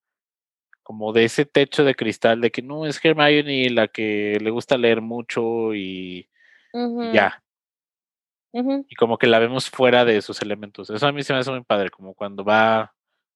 [0.83, 4.77] como de ese techo de cristal de que no es Hermione la que le gusta
[4.77, 6.29] leer mucho y,
[7.15, 7.43] ya.
[8.53, 10.91] Y como que la vemos fuera de sus elementos.
[10.91, 12.94] Eso a mí se me hace muy padre, como cuando va,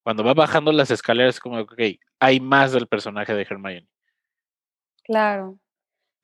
[0.08, 1.74] cuando va bajando las escaleras, como, ok,
[2.18, 3.86] hay más del personaje de Hermione.
[5.04, 5.58] Claro.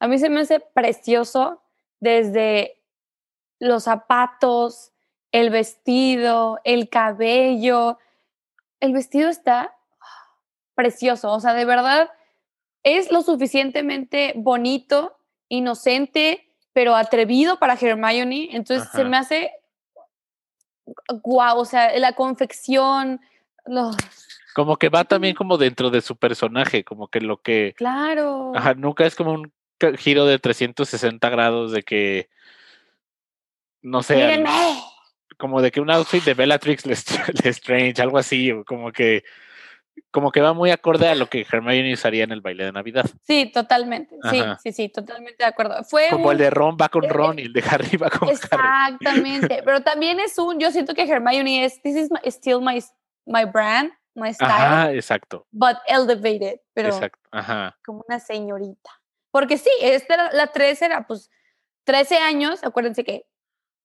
[0.00, 1.62] A mí se me hace precioso
[2.00, 2.80] desde
[3.58, 4.90] los zapatos,
[5.32, 7.98] el vestido, el cabello.
[8.80, 9.76] El vestido está
[10.74, 12.10] precioso, o sea, de verdad
[12.84, 15.18] es lo suficientemente bonito,
[15.50, 19.52] inocente, pero atrevido para Hermione, entonces se me hace
[21.22, 23.20] guau, o sea, la confección,
[23.66, 23.96] los...
[24.54, 27.74] Como que va también como dentro de su personaje, como que lo que...
[27.76, 28.52] Claro.
[28.54, 29.52] Ajá, nunca es como un
[29.98, 32.28] giro de 360 grados de que...
[33.82, 34.44] No sé.
[35.36, 36.86] Como de que un outfit de Bellatrix
[37.44, 39.24] Lestrange, algo así, como que
[40.10, 43.04] como que va muy acorde a lo que Hermione usaría en el baile de Navidad.
[43.22, 44.16] Sí, totalmente.
[44.30, 45.82] Sí, sí, sí, totalmente de acuerdo.
[45.84, 48.36] Fue como el de Ron va con Ron y el de Harry va con Harry.
[48.36, 49.62] Exactamente.
[49.64, 52.80] Pero también es un, yo siento que Hermione es, this is still my,
[53.26, 54.50] my brand, my style.
[54.50, 55.46] Ajá, exacto.
[55.52, 57.28] But elevated, pero exacto.
[57.32, 57.76] Ajá.
[57.84, 58.90] como una señorita.
[59.30, 61.30] Porque sí, esta la 13 era pues
[61.84, 63.26] 13 años, acuérdense que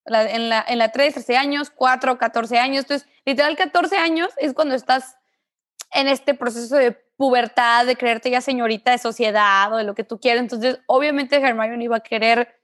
[0.06, 4.54] en, la, en la 3, 13 años, 4, 14 años, entonces literal 14 años es
[4.54, 5.18] cuando estás
[5.92, 10.04] en este proceso de pubertad, de creerte ya señorita de sociedad o de lo que
[10.04, 10.42] tú quieras.
[10.42, 12.62] Entonces, obviamente Hermione iba a querer,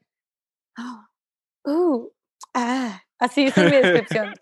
[1.66, 2.12] oh,
[2.54, 4.34] ah, así es mi descripción.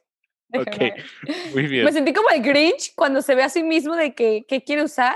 [0.54, 1.86] Ok, muy bien.
[1.86, 4.84] Me sentí como el Grinch cuando se ve a sí mismo de que, ¿qué quiere
[4.84, 5.16] usar?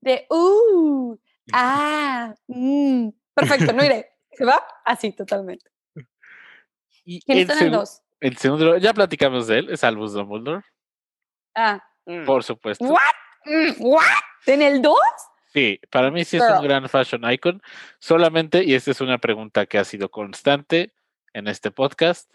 [0.00, 1.16] De, uh,
[1.52, 4.10] ah, mm, perfecto, no iré.
[4.32, 4.64] ¿Se va?
[4.84, 5.70] Así, totalmente.
[7.04, 8.02] ¿Y ¿Quién está en el 2?
[8.20, 10.62] El segundo, ya platicamos de él, es Albus Dumbledore.
[11.54, 12.24] Ah, Mm.
[12.24, 12.84] Por supuesto.
[12.84, 13.00] ¿What?
[13.44, 14.04] Mm, ¿What?
[14.46, 14.94] ¿En el 2?
[15.52, 17.62] Sí, para mí sí es un gran fashion icon.
[17.98, 20.92] Solamente, y esta es una pregunta que ha sido constante
[21.34, 22.30] en este podcast,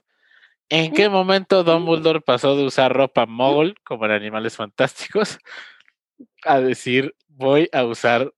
[0.69, 5.39] ¿en qué momento Dumbledore pasó de usar ropa mogul como en Animales Fantásticos
[6.43, 8.33] a decir voy a usar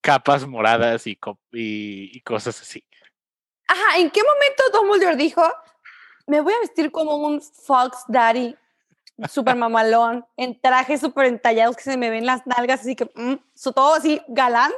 [0.00, 1.18] capas moradas y,
[1.52, 2.84] y, cosas así?
[3.66, 5.42] Ajá, ¿en qué momento Dumbledore dijo
[6.26, 8.56] me voy a vestir como un Fox Daddy
[9.28, 13.34] súper mamalón, en trajes súper entallados que se me ven las nalgas, así que mm,
[13.74, 14.72] todo así galán.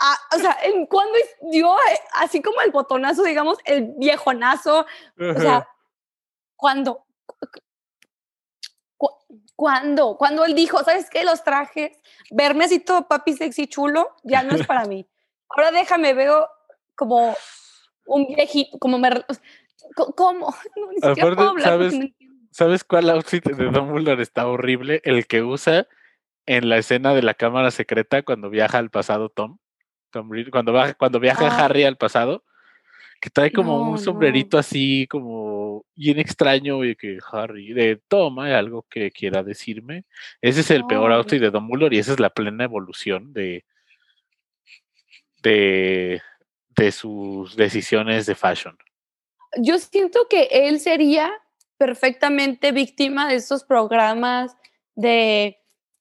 [0.00, 1.12] Ah, o sea, ¿en cuándo
[1.50, 4.86] dio eh, así como el botonazo, digamos, el viejonazo?
[5.18, 5.68] O sea,
[6.56, 7.06] ¿cuándo?
[9.54, 10.16] ¿Cuándo?
[10.18, 11.24] Cuando él dijo, ¿sabes qué?
[11.24, 11.98] Los trajes,
[12.30, 15.06] verme así todo papi sexy chulo, ya no es para mí.
[15.48, 16.48] Ahora déjame, veo
[16.94, 17.34] como
[18.06, 19.10] un viejito, como me...
[19.94, 20.54] ¿Cómo?
[20.76, 21.94] No, ni siquiera puedo hablar ¿sabes?
[22.50, 25.00] ¿Sabes cuál outfit de Dumbledore está horrible?
[25.04, 25.86] El que usa
[26.46, 29.58] en la escena de la cámara secreta cuando viaja al pasado Tom.
[30.50, 31.64] cuando, va, cuando viaja ah.
[31.64, 32.44] Harry al pasado,
[33.20, 38.86] que trae como un sombrerito así como bien extraño y que Harry de toma algo
[38.88, 40.04] que quiera decirme.
[40.40, 43.64] Ese es el peor outfit de Dumbledore y esa es la plena evolución de,
[45.42, 46.22] de,
[46.76, 48.76] de sus decisiones de fashion.
[49.58, 51.32] Yo siento que él sería
[51.78, 54.56] perfectamente víctima de estos programas
[54.94, 55.58] de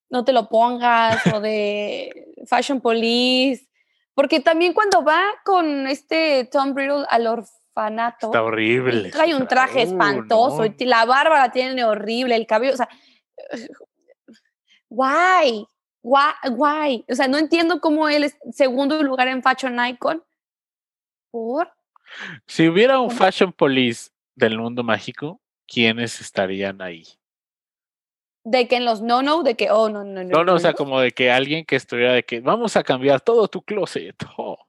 [0.10, 3.68] no te lo pongas o de Fashion Police,
[4.16, 9.12] porque también cuando va con este Tom Riddle al orfanato, está horrible.
[9.12, 12.90] Trae un traje espantoso, y la barba la tiene horrible, el cabello, o sea,
[14.90, 15.68] guay,
[16.02, 17.06] guay, guay.
[17.10, 20.24] O sea, no entiendo cómo él es segundo lugar en Fashion Icon.
[21.30, 21.70] ¿Por?
[22.48, 27.04] Si hubiera un Fashion Police del mundo mágico, ¿quiénes estarían ahí?
[28.46, 30.30] De que en los no, no, de que, oh, no, no, no.
[30.30, 33.20] No, no, o sea, como de que alguien que estuviera de que vamos a cambiar
[33.20, 34.16] todo tu closet.
[34.38, 34.60] Oh.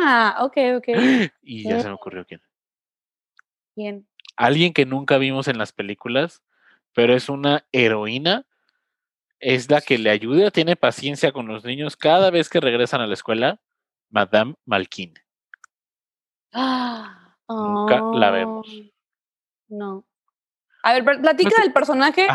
[0.00, 0.88] Ah, ok, ok.
[1.42, 2.40] Y ya se me ocurrió quién.
[3.74, 4.06] ¿Quién?
[4.36, 6.42] Alguien que nunca vimos en las películas,
[6.94, 8.46] pero es una heroína.
[9.40, 13.06] Es la que le ayuda, tiene paciencia con los niños cada vez que regresan a
[13.06, 13.60] la escuela.
[14.10, 15.14] Madame Malkin.
[16.52, 18.68] Ah, nunca la vemos.
[19.68, 20.04] No.
[20.82, 22.26] A ver, platica del personaje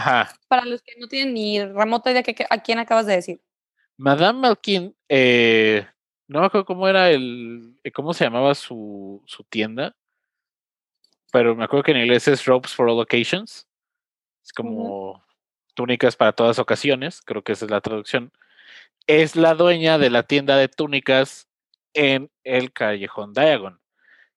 [0.48, 3.42] para los que no tienen ni remota idea que, a quién acabas de decir.
[3.98, 5.88] Madame Malkin, eh,
[6.28, 9.96] no me acuerdo cómo era el, eh, cómo se llamaba su, su tienda,
[11.32, 13.68] pero me acuerdo que en inglés es Ropes for All Occasions.
[14.44, 15.24] Es como
[15.74, 18.32] túnicas para todas ocasiones, creo que esa es la traducción.
[19.08, 21.48] Es la dueña de la tienda de túnicas
[21.94, 23.80] en el Callejón Diagon.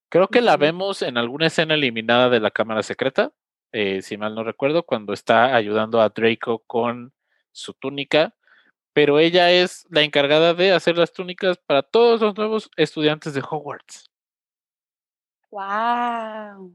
[0.09, 3.33] Creo que la vemos en alguna escena eliminada de la cámara secreta,
[3.76, 7.12] eh, si mal no recuerdo, cuando está ayudando a Draco con
[7.52, 8.34] su túnica,
[8.94, 13.42] pero ella es la encargada de hacer las túnicas para todos los nuevos estudiantes de
[13.42, 14.10] Hogwarts.
[15.50, 16.74] Wow.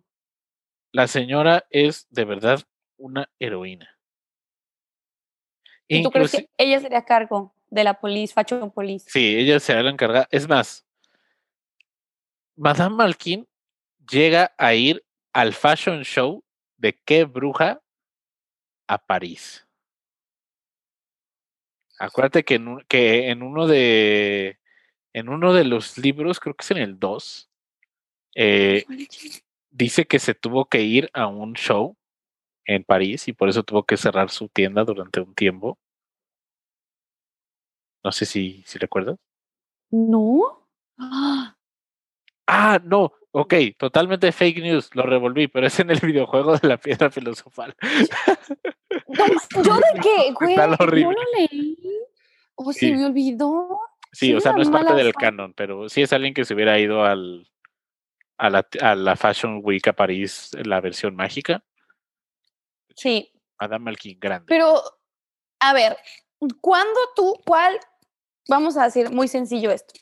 [0.92, 2.62] La señora es de verdad
[2.98, 3.90] una heroína.
[5.88, 9.10] ¿Y tú crees que ella sería a cargo de la police, Fashion Police?
[9.10, 10.28] Sí, ella será la encargada.
[10.30, 10.86] Es más,
[12.56, 13.48] Madame Malkin
[14.08, 16.44] llega a ir al fashion show
[16.82, 17.82] de qué bruja
[18.88, 19.68] a París.
[22.00, 24.60] Acuérdate que en, que en uno de
[25.14, 27.50] en uno de los libros, creo que es en el 2,
[28.36, 28.86] eh,
[29.70, 31.98] dice que se tuvo que ir a un show
[32.66, 35.78] en París y por eso tuvo que cerrar su tienda durante un tiempo.
[38.04, 39.18] No sé si, si recuerdas.
[39.92, 40.68] No.
[42.54, 42.82] ¡Ah!
[42.84, 47.10] No, ok, totalmente fake news, lo revolví, pero es en el videojuego de la piedra
[47.10, 47.74] filosofal.
[49.64, 50.52] ¿Yo de qué, güey?
[50.52, 51.16] Está horrible.
[51.16, 51.78] lo leí.
[52.56, 53.80] O se me olvidó.
[54.12, 56.78] Sí, o sea, no es parte del canon, pero sí es alguien que se hubiera
[56.78, 57.50] ido al,
[58.38, 61.64] a, la, a la Fashion Week a París, la versión mágica.
[62.98, 63.32] Sí.
[63.60, 64.48] Adam Malkin, grande.
[64.50, 64.84] Pero,
[65.62, 65.96] a ver,
[66.60, 67.80] ¿cuándo tú, cuál,
[68.50, 69.94] vamos a decir muy sencillo esto,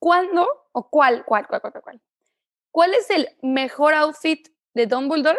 [0.00, 2.00] ¿cuándo o cuál, cuál, cuál, cuál, cuál?
[2.72, 5.38] ¿Cuál es el mejor outfit de Dumbledore?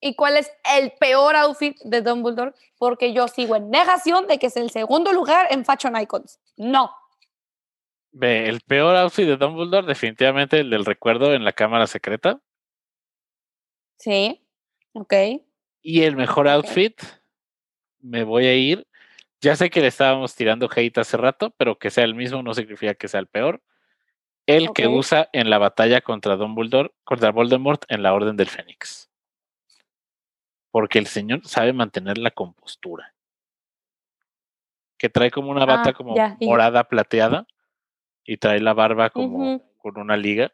[0.00, 2.54] ¿Y cuál es el peor outfit de Dumbledore?
[2.78, 6.40] Porque yo sigo en negación de que es el segundo lugar en Fashion Icons.
[6.56, 6.90] No.
[8.12, 12.40] Ve, el peor outfit de Dumbledore, definitivamente el del recuerdo en la cámara secreta.
[13.98, 14.42] Sí,
[14.92, 15.12] ok.
[15.82, 16.98] Y el mejor outfit,
[18.00, 18.86] me voy a ir.
[19.40, 22.52] Ya sé que le estábamos tirando hate hace rato, pero que sea el mismo no
[22.54, 23.62] significa que sea el peor
[24.46, 29.08] el que usa en la batalla contra Dumbledore, contra Voldemort en la Orden del Fénix.
[30.72, 33.14] Porque el señor sabe mantener la compostura.
[34.98, 36.36] que trae como una bata Ah, como y ya.
[36.42, 37.46] morada plateada
[38.24, 40.52] y trae la barba como con una liga.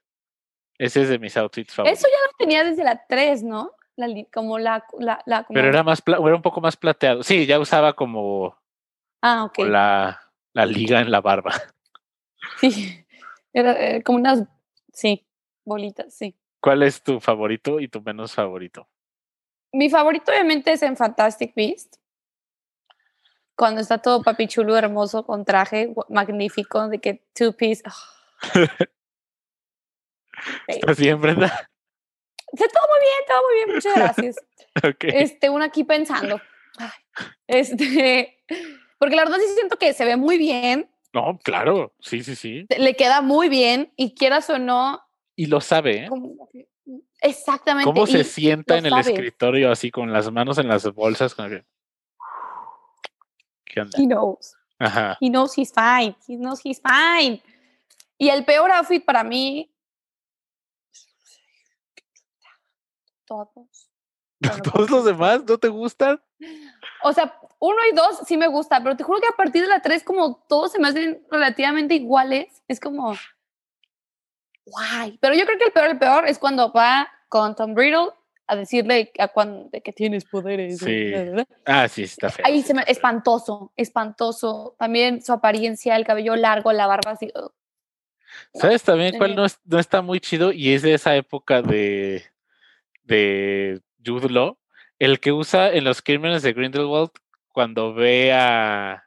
[0.78, 1.99] Ese es de mis outfits favoritos.
[2.01, 3.72] Eso ya lo tenía desde la 3, ¿no?
[3.97, 7.24] La, como la, la, la- como- Pero era más era un poco más plateado.
[7.24, 8.57] Sí, ya usaba como,
[9.29, 9.59] Ah, ok.
[9.66, 10.20] la,
[10.53, 11.53] la liga en la barba.
[12.61, 13.05] Sí.
[13.53, 14.45] Era eh, como unas,
[14.93, 15.27] sí,
[15.64, 16.37] bolitas, sí.
[16.61, 18.89] ¿Cuál es tu favorito y tu menos favorito?
[19.72, 21.97] Mi favorito obviamente es en Fantastic Beast.
[23.57, 27.83] Cuando está todo papi chulo, hermoso, con traje magnífico, de que two piece.
[27.85, 27.95] ah.
[30.68, 30.81] Bello.
[30.81, 31.47] ¿Estás bien, Brenda?
[32.53, 34.37] Está todo muy bien, todo muy bien, muchas gracias.
[35.01, 36.41] Este, uno aquí pensando.
[36.79, 36.91] Ay,
[37.47, 38.39] Este,
[39.07, 42.66] porque la verdad sí siento que se ve muy bien, No, claro, sí, sí, sí.
[42.76, 45.00] le queda muy bien y quieras o no,
[45.36, 46.11] Y lo sabe, ¿eh?
[47.20, 47.84] exactamente.
[47.84, 51.36] ¿Cómo se sienta en el escritorio así con las manos en las bolsas?
[53.64, 53.96] ¿Qué onda?
[53.96, 54.57] He knows.
[54.80, 55.16] Ajá.
[55.20, 56.16] He knows he's fine.
[56.26, 57.40] He knows he's fine.
[58.18, 59.72] Y el peor outfit para mí.
[63.24, 63.88] Todos.
[64.64, 66.20] ¿Todos los demás no te gustan?
[67.03, 69.68] O sea, uno y dos sí me gusta, pero te juro que a partir de
[69.68, 72.62] la tres, como todos se me hacen relativamente iguales.
[72.68, 73.16] Es como.
[74.66, 75.18] Guay.
[75.20, 78.11] Pero yo creo que el peor, el peor es cuando va con Tom Riddle
[78.49, 80.78] a decirle a cuan- de que tienes poderes.
[80.78, 81.12] Sí.
[81.64, 82.45] Ah, sí, está feo.
[82.47, 84.76] Ahí sí se me, espantoso, espantoso.
[84.78, 87.32] También su apariencia, el cabello largo, la barba así.
[88.55, 90.53] ¿Sabes también cuál no, es- no está muy chido?
[90.53, 92.24] Y es de esa época de,
[93.05, 94.59] de Jude Law,
[94.99, 97.11] el que usa en los crímenes de Grindelwald
[97.53, 99.05] cuando ve a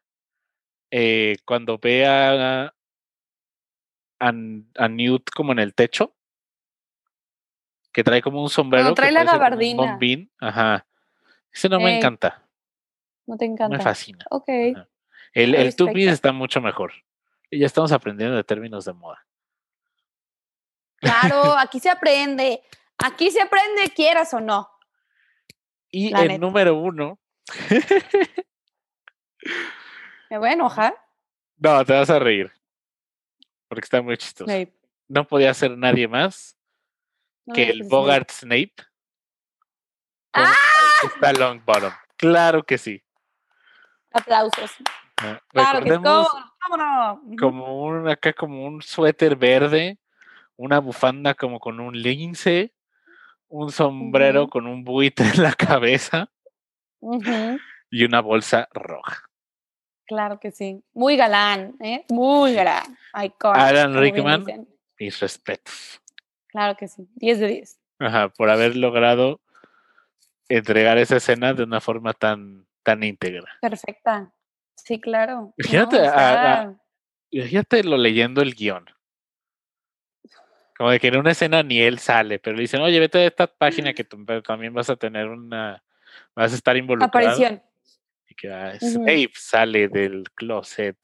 [0.92, 2.66] eh, cuando ve a,
[4.20, 6.16] a, a Newt como en el techo,
[7.92, 8.90] que trae como un sombrero.
[8.90, 9.84] que trae la como un gabardina.
[9.84, 10.32] bombín.
[10.40, 10.86] Ajá.
[11.52, 12.44] Ese no me Ey, encanta,
[13.26, 13.80] No te no me encanta.
[13.82, 14.26] fascina.
[14.30, 14.50] Ok.
[14.76, 14.88] Ajá.
[15.34, 16.92] El, el two piece está mucho mejor.
[17.52, 19.26] Y ya estamos aprendiendo de términos de moda.
[20.98, 22.62] Claro, aquí se aprende.
[22.98, 24.70] Aquí se aprende, quieras o no.
[25.92, 26.40] Y La el neta.
[26.40, 27.20] número uno.
[30.30, 30.96] Me voy a enojar.
[31.58, 32.52] No, te vas a reír.
[33.68, 34.46] Porque está muy chistoso.
[34.46, 34.74] Snape.
[35.08, 36.56] No podía ser nadie más
[37.46, 38.74] No que el Bogart Snape.
[40.32, 40.54] con ¡Ah!
[41.04, 41.92] Está Longbottom.
[42.18, 43.02] Claro que sí.
[44.12, 44.72] Aplausos.
[45.18, 45.94] Ah, Claro que.
[45.98, 47.36] Ujú.
[47.40, 49.98] como un acá como un suéter verde,
[50.56, 52.74] una bufanda como con un lince,
[53.50, 56.30] un sombrero con un buitre en la cabeza
[57.92, 59.24] y una bolsa roja.
[60.06, 60.84] Claro que sí.
[60.94, 62.06] Muy galán, ¿eh?
[62.10, 62.98] Muy galán.
[63.14, 64.68] Iconic, Alan Rickman.
[65.00, 66.02] Mis respetos.
[66.48, 67.08] Claro que sí.
[67.16, 67.80] 10 de 10.
[68.00, 69.40] Ajá, por haber logrado
[70.48, 73.52] entregar esa escena de una forma tan, tan íntegra.
[73.62, 74.32] Perfecta.
[74.76, 75.54] Sí, claro.
[75.58, 76.76] Imagínate No, o a- a- sea,
[77.32, 78.86] Imagínate lo leyendo el guion.
[80.80, 83.26] Como de que en una escena ni él sale, pero le dicen, oye, vete a
[83.28, 85.84] esta página que también vas a tener una,
[86.34, 87.10] vas a estar involucrado.
[87.10, 87.62] aparición.
[88.30, 88.80] Y que ah.
[88.80, 90.98] Snape sale del closet,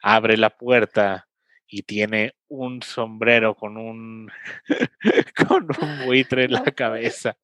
[0.00, 1.26] abre la puerta
[1.66, 4.30] y tiene un sombrero con un
[5.48, 7.36] con un buitre en No la puede cabeza.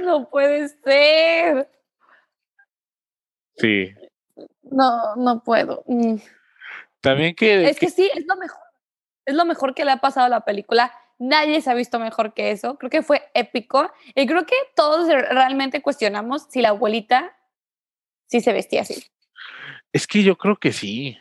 [0.00, 1.70] No puede ser.
[3.54, 3.94] Sí.
[4.64, 5.84] No, no puedo.
[5.86, 6.16] Mm.
[7.00, 8.71] También que, Es que sí, es lo mejor.
[9.24, 10.92] Es lo mejor que le ha pasado a la película.
[11.18, 12.76] Nadie se ha visto mejor que eso.
[12.78, 13.92] Creo que fue épico.
[14.14, 17.36] Y creo que todos realmente cuestionamos si la abuelita
[18.26, 19.04] sí se vestía así.
[19.92, 21.18] es que yo creo que sí.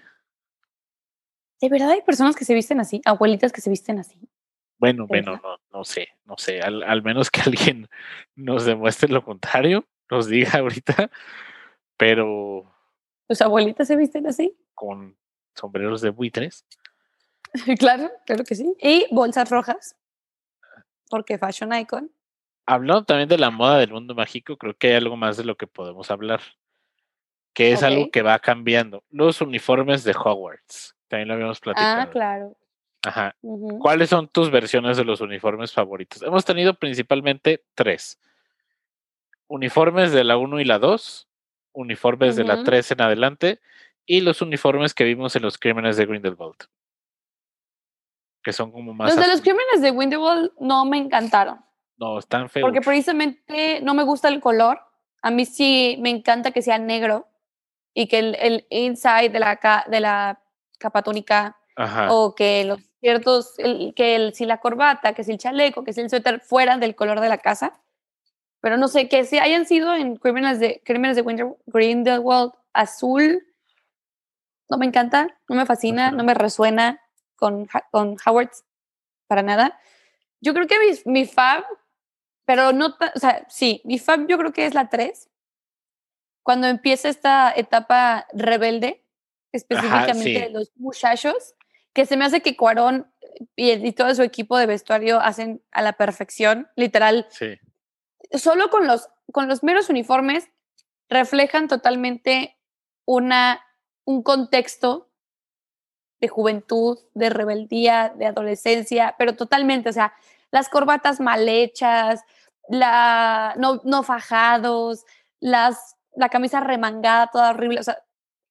[1.60, 3.02] ¿De verdad hay personas que se visten así?
[3.06, 4.18] Abuelitas que se visten así.
[4.80, 6.60] Bueno, ¿De bueno, no, no sé, no sé.
[6.62, 7.88] Al, al menos que alguien
[8.36, 11.12] nos demuestre lo contrario, nos diga ahorita,
[11.97, 12.74] pero
[13.28, 14.58] ¿Tus abuelitas se visten así?
[14.74, 15.16] con
[15.56, 16.66] sombreros de buitres.
[17.80, 18.76] claro, claro que sí.
[18.80, 19.95] Y bolsas rojas.
[21.10, 22.12] Porque fashion icon.
[22.66, 25.58] Hablando también de la moda del mundo mágico, creo que hay algo más de lo
[25.58, 26.41] que podemos hablar,
[27.54, 29.04] que es algo que va cambiando.
[29.10, 32.02] Los uniformes de Hogwarts, también lo habíamos platicado.
[32.02, 32.56] Ah, claro.
[33.04, 33.36] Ajá.
[33.80, 36.22] ¿Cuáles son tus versiones de los uniformes favoritos?
[36.22, 38.20] Hemos tenido principalmente tres.
[39.47, 41.28] Uniformes de la 1 y la 2,
[41.74, 42.64] uniformes de la Ujú.
[42.64, 43.60] 3 en adelante
[44.06, 46.68] y los uniformes que vimos en los crímenes de Grindelwald.
[48.43, 49.13] Que son como más...
[49.15, 51.63] Los de los crímenes de Winterwall no me encantaron.
[51.97, 52.63] No, están feos.
[52.65, 54.79] Porque precisamente no me gusta el color.
[55.21, 57.27] A mí sí me encanta que sea negro
[57.93, 60.41] y que el, el inside de la, de la
[60.79, 62.11] capa túnica Ajá.
[62.11, 65.93] o que los ciertos, el- que el, si la corbata, que si el chaleco, que
[65.93, 67.79] si el suéter fueran del color de la casa.
[68.61, 73.43] Pero no sé, que si hayan sido en crímenes de, crímenes de Winter, Grindelwald azul,
[74.69, 77.01] no me encanta, no me fascina, no me resuena
[77.41, 78.51] con, con Howard
[79.25, 79.79] para nada.
[80.41, 81.65] Yo creo que mi, mi fab,
[82.45, 85.27] pero no, o sea, sí, mi fab yo creo que es la 3.
[86.43, 89.03] Cuando empieza esta etapa rebelde,
[89.51, 91.55] específicamente de los muchachos,
[91.93, 93.11] que se me hace que Cuarón
[93.55, 97.25] y, y, todo su equipo de vestuario hacen a la perfección, literal.
[97.29, 97.59] Sí.
[98.33, 100.47] Solo con los, con los meros uniformes
[101.09, 102.57] reflejan totalmente
[103.05, 103.65] una,
[104.05, 105.11] un contexto
[106.22, 110.13] de juventud, de rebeldía, de adolescencia, pero totalmente, o sea,
[110.51, 112.22] las corbatas mal hechas,
[112.69, 115.03] la, no, no fajados,
[115.39, 117.97] las, la camisa remangada, toda horrible, o sea,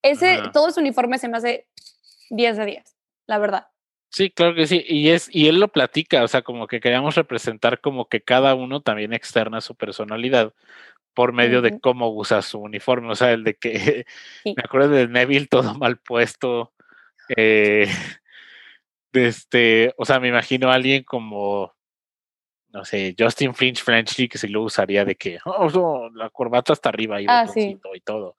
[0.01, 1.67] ese, todo ese uniforme se me hace
[2.29, 2.97] 10 de 10,
[3.27, 3.67] la verdad.
[4.09, 7.15] Sí, claro que sí, y es, y él lo platica, o sea, como que queríamos
[7.15, 10.53] representar como que cada uno también externa su personalidad
[11.13, 14.05] por medio de cómo usa su uniforme, o sea, el de que
[14.45, 16.73] me acuerdo de Neville todo mal puesto,
[17.35, 17.87] eh,
[19.13, 21.73] este, o sea, me imagino a alguien como,
[22.69, 26.89] no sé, Justin Flinch Frenchy, que se lo usaría de que, oh, la corbata hasta
[26.89, 27.79] arriba y, ah, sí.
[27.93, 28.37] y todo.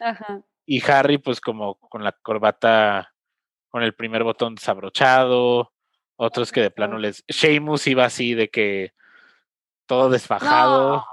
[0.00, 0.42] Ajá.
[0.66, 3.14] Y Harry, pues como con la corbata,
[3.68, 5.72] con el primer botón desabrochado,
[6.16, 7.24] otros que de plano les...
[7.26, 8.94] Sheamus iba así de que
[9.86, 10.96] todo desfajado.
[10.96, 11.06] No.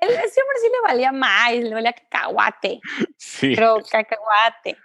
[0.00, 2.80] Ese hombre sí le valía más, le valía cacahuate.
[3.16, 3.54] Sí.
[3.54, 4.76] Pero cacahuate.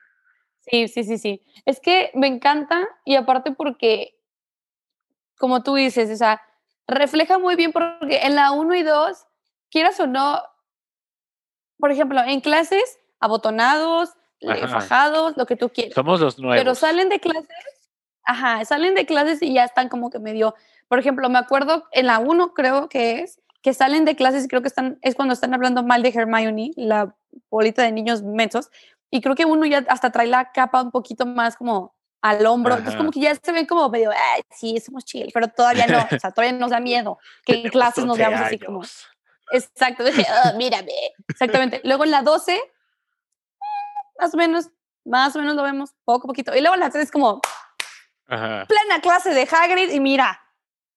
[0.72, 1.42] Sí, sí, sí, sí.
[1.66, 4.18] Es que me encanta y aparte porque,
[5.38, 6.42] como tú dices, o sea,
[6.88, 9.28] refleja muy bien porque en la 1 y 2,
[9.70, 10.42] quieras o no,
[11.78, 15.94] por ejemplo, en clases, abotonados, eh, fajados, lo que tú quieras.
[15.94, 16.58] Somos los nuevos.
[16.58, 17.50] Pero salen de clases,
[18.24, 20.56] ajá, salen de clases y ya están como que medio,
[20.88, 24.48] por ejemplo, me acuerdo en la 1 creo que es, que salen de clases y
[24.48, 27.14] creo que están, es cuando están hablando mal de Hermione, la
[27.50, 28.72] bolita de niños mensos,
[29.12, 32.76] y creo que uno ya hasta trae la capa un poquito más como al hombro,
[32.76, 35.98] entonces como que ya se ven como medio, Ay, sí, somos chill, pero todavía no,
[36.00, 38.82] o sea, todavía nos da miedo que en clases nos veamos así como,
[39.52, 40.94] exacto, dije, oh, mírame,
[41.28, 41.82] exactamente.
[41.84, 42.62] Luego en la 12,
[44.20, 44.70] más o menos,
[45.04, 47.42] más o menos lo vemos, poco, poquito, y luego en la 3 es como,
[48.28, 50.42] plena clase de Hagrid y mira,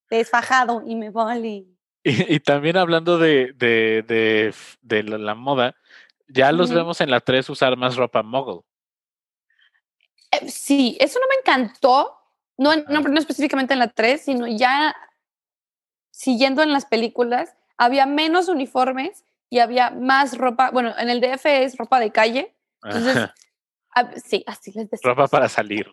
[0.09, 1.67] desfajado y me vale.
[2.07, 5.75] Y, y también hablando de, de, de, de la, la moda,
[6.29, 8.63] ya los vemos en la 3 usar más ropa mogul.
[10.31, 12.19] Eh, sí, eso no me encantó.
[12.57, 14.95] No, no, no específicamente en la 3, sino ya
[16.11, 20.71] siguiendo en las películas, había menos uniformes y había más ropa.
[20.71, 22.55] Bueno, en el DF es ropa de calle.
[22.83, 23.31] Entonces,
[24.25, 25.11] sí, así les decía.
[25.11, 25.93] Ropa para salir.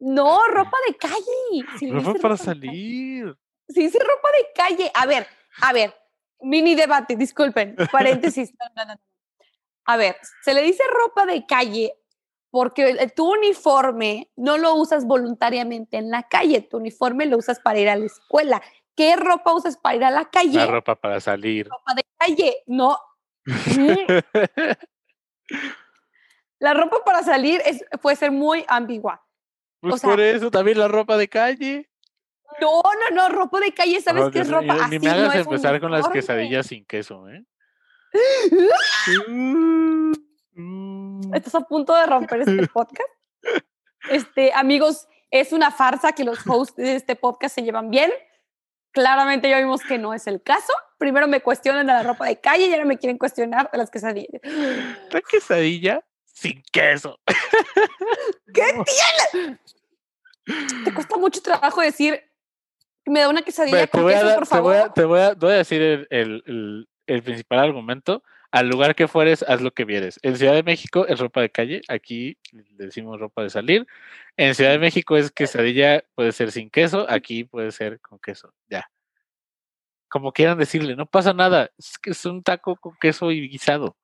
[0.00, 1.92] No, ropa de calle.
[1.92, 3.36] ropa para salir.
[3.68, 4.90] Sí, sí, ropa de calle.
[4.94, 5.26] A ver,
[5.60, 5.94] a ver,
[6.40, 8.52] mini debate, disculpen, paréntesis.
[8.58, 9.00] No, no, no.
[9.88, 11.94] A ver, se le dice ropa de calle
[12.50, 17.78] porque tu uniforme no lo usas voluntariamente en la calle, tu uniforme lo usas para
[17.78, 18.60] ir a la escuela.
[18.94, 20.58] ¿Qué ropa usas para ir a la calle?
[20.58, 21.68] La ropa para salir.
[21.70, 22.98] Ropa de calle, no.
[26.58, 29.24] la ropa para salir es, puede ser muy ambigua.
[29.80, 31.88] Pues por eso también la ropa de calle.
[32.60, 34.86] No, no, no, ropa de calle, ¿sabes qué es ropa?
[34.88, 37.42] Ni me hagas empezar con las quesadillas sin queso, ¿eh?
[41.34, 43.10] Estás a punto de romper este podcast.
[44.10, 48.10] Este, amigos, es una farsa que los hosts de este podcast se llevan bien.
[48.92, 50.72] Claramente ya vimos que no es el caso.
[50.98, 53.90] Primero me cuestionan de la ropa de calle y ahora me quieren cuestionar de las
[53.90, 54.40] quesadillas.
[55.12, 57.20] La quesadilla sin queso.
[58.54, 59.58] ¿Qué tiene?
[60.84, 62.22] Te cuesta mucho trabajo decir,
[63.04, 64.92] me da una quesadilla con queso, por favor.
[64.94, 66.87] Te voy a, voy a, decir el, el, el
[67.22, 70.18] principal argumento, al lugar que fueres, haz lo que vieres.
[70.22, 73.86] En Ciudad de México es ropa de calle, aquí le decimos ropa de salir.
[74.36, 78.54] En Ciudad de México es quesadilla, puede ser sin queso, aquí puede ser con queso,
[78.68, 78.90] ya.
[80.08, 83.96] Como quieran decirle, no pasa nada, es que es un taco con queso y guisado.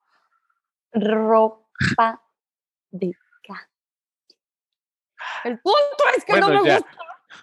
[0.93, 2.21] Ropa
[2.91, 3.69] de calle.
[5.43, 6.85] El punto es que no me gusta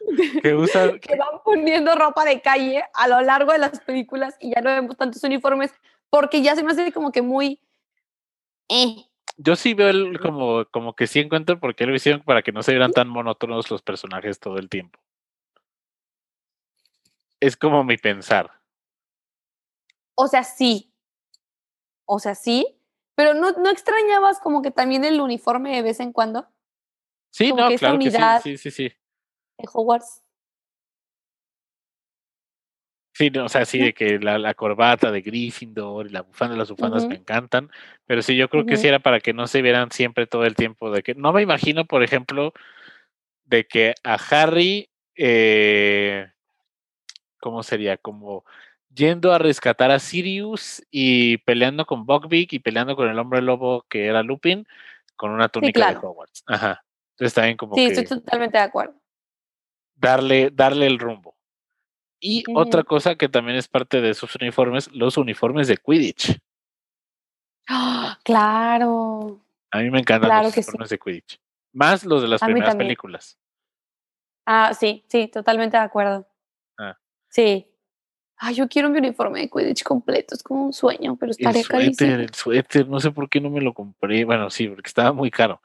[0.43, 4.55] que, usan, que van poniendo ropa de calle a lo largo de las películas y
[4.55, 5.73] ya no vemos tantos uniformes
[6.11, 7.61] porque ya se me hace como que muy...
[8.69, 8.97] Eh.
[9.37, 12.53] Yo sí veo el, como, como que sí encuentro por qué lo hicieron para que
[12.53, 15.01] no se vieran tan monótonos los personajes todo el tiempo.
[17.41, 18.51] Es como mi pensar.
[20.15, 20.93] O sea, sí.
[22.05, 22.79] O sea, sí.
[23.15, 26.47] Pero no, no extrañabas como que también el uniforme de vez en cuando.
[27.31, 28.93] Sí, no, claro que sí, sí, sí, sí.
[29.73, 30.23] Hogwarts.
[33.15, 36.57] Sí, no, o sea, sí, de que la, la corbata de Gryffindor y la bufanda,
[36.57, 37.71] las bufandas me encantan,
[38.07, 40.55] pero sí, yo creo que sí era para que no se vieran siempre todo el
[40.55, 42.55] tiempo de que, no me imagino, por ejemplo,
[43.45, 46.27] de que a Harry, eh,
[47.39, 47.99] ¿cómo sería?
[47.99, 48.47] Como
[48.95, 53.85] yendo a rescatar a Sirius y peleando con Buckbeak y peleando con el hombre lobo
[53.91, 54.67] que era Lupin,
[55.17, 56.09] con una túnica de claro.
[56.09, 56.45] Hogwarts.
[56.47, 56.83] Ajá.
[57.11, 59.02] Entonces también como Sí, que estoy totalmente de acuerdo.
[60.03, 61.35] Darle, darle el rumbo.
[62.21, 66.39] Y otra cosa que también es parte de sus uniformes, los uniformes de Quidditch.
[67.69, 68.19] ¡Ah!
[68.25, 69.41] Claro.
[69.71, 70.61] A mí me encantan Claro los sí.
[70.61, 71.41] uniformes de Quidditch.
[71.73, 73.39] Más los de las A primeras películas.
[74.47, 76.27] Ah, sí, sí, totalmente de acuerdo.
[76.79, 76.97] Ah.
[77.29, 77.67] Sí.
[78.37, 81.63] Ay, yo quiero mi uniforme de Quidditch completo, es como un sueño, pero El estaría
[81.63, 82.15] suéter, carísimo.
[82.15, 84.25] el suéter, no sé por qué no me lo compré.
[84.25, 85.61] Bueno, sí, porque estaba muy caro.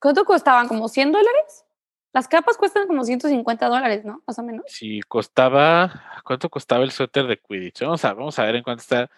[0.00, 0.66] ¿Cuánto costaban?
[0.68, 1.64] ¿Como 100 dólares?
[2.12, 4.22] Las capas cuestan como 150 dólares, ¿no?
[4.26, 4.64] Más o menos.
[4.68, 7.82] Si costaba, ¿cuánto costaba el suéter de Quidditch?
[7.82, 9.10] Vamos a, vamos a ver en cuánto está.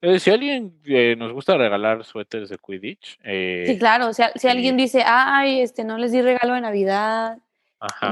[0.00, 4.08] Eh, si alguien eh, nos gusta regalar suéteres de Quidditch, Sí, eh, claro.
[4.08, 4.48] O sea, si sí.
[4.48, 7.38] alguien dice, ay, este, no les di regalo de Navidad,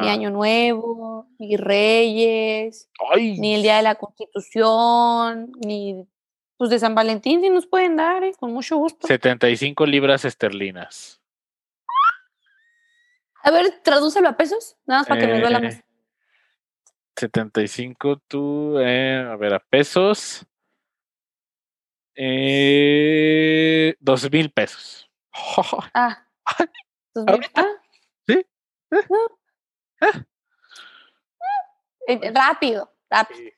[0.01, 0.09] ni.
[0.09, 3.39] Año Nuevo, ni Reyes, ¡Ay!
[3.39, 6.07] ni el Día de la Constitución, ni
[6.57, 8.33] pues de San Valentín, sí nos pueden dar, ¿eh?
[8.39, 9.09] con mucho gusto.
[9.09, 11.21] 75 libras esterlinas.
[13.43, 15.75] A ver, tradúcelo a pesos, nada más para que me duela más.
[15.75, 15.85] Eh,
[17.17, 20.47] 75, tú, eh, a ver, a pesos.
[22.15, 25.11] Eh, dos mil pesos.
[25.95, 26.27] Ah,
[27.15, 27.61] dos mil- ¿Ahorita?
[27.63, 27.69] ah,
[28.27, 28.35] ¿Sí?
[28.35, 28.47] ¿Eh?
[29.11, 29.19] no.
[30.01, 30.25] ¿Eh?
[32.09, 33.39] Eh, rápido, rápido.
[33.41, 33.53] Sí.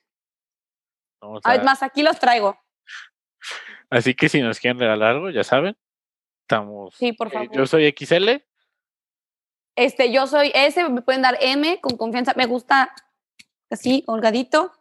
[1.20, 2.58] Vamos A ver, a- más aquí los traigo.
[3.90, 5.76] Así que si nos quieren regalar algo, ya saben.
[6.42, 6.94] Estamos.
[6.94, 7.52] Sí, por eh, favor.
[7.52, 8.44] yo soy XL.
[9.76, 12.32] Este, yo soy S, me pueden dar M con confianza.
[12.36, 12.92] Me gusta
[13.70, 14.72] así, holgadito,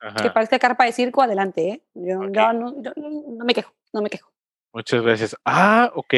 [0.00, 0.32] que Ajá.
[0.32, 1.82] parezca carpa de circo, adelante, ¿eh?
[1.94, 4.30] Yo, yo no, yo no me quejo, no me quejo.
[4.72, 5.36] Muchas gracias.
[5.44, 6.14] Ah, ok.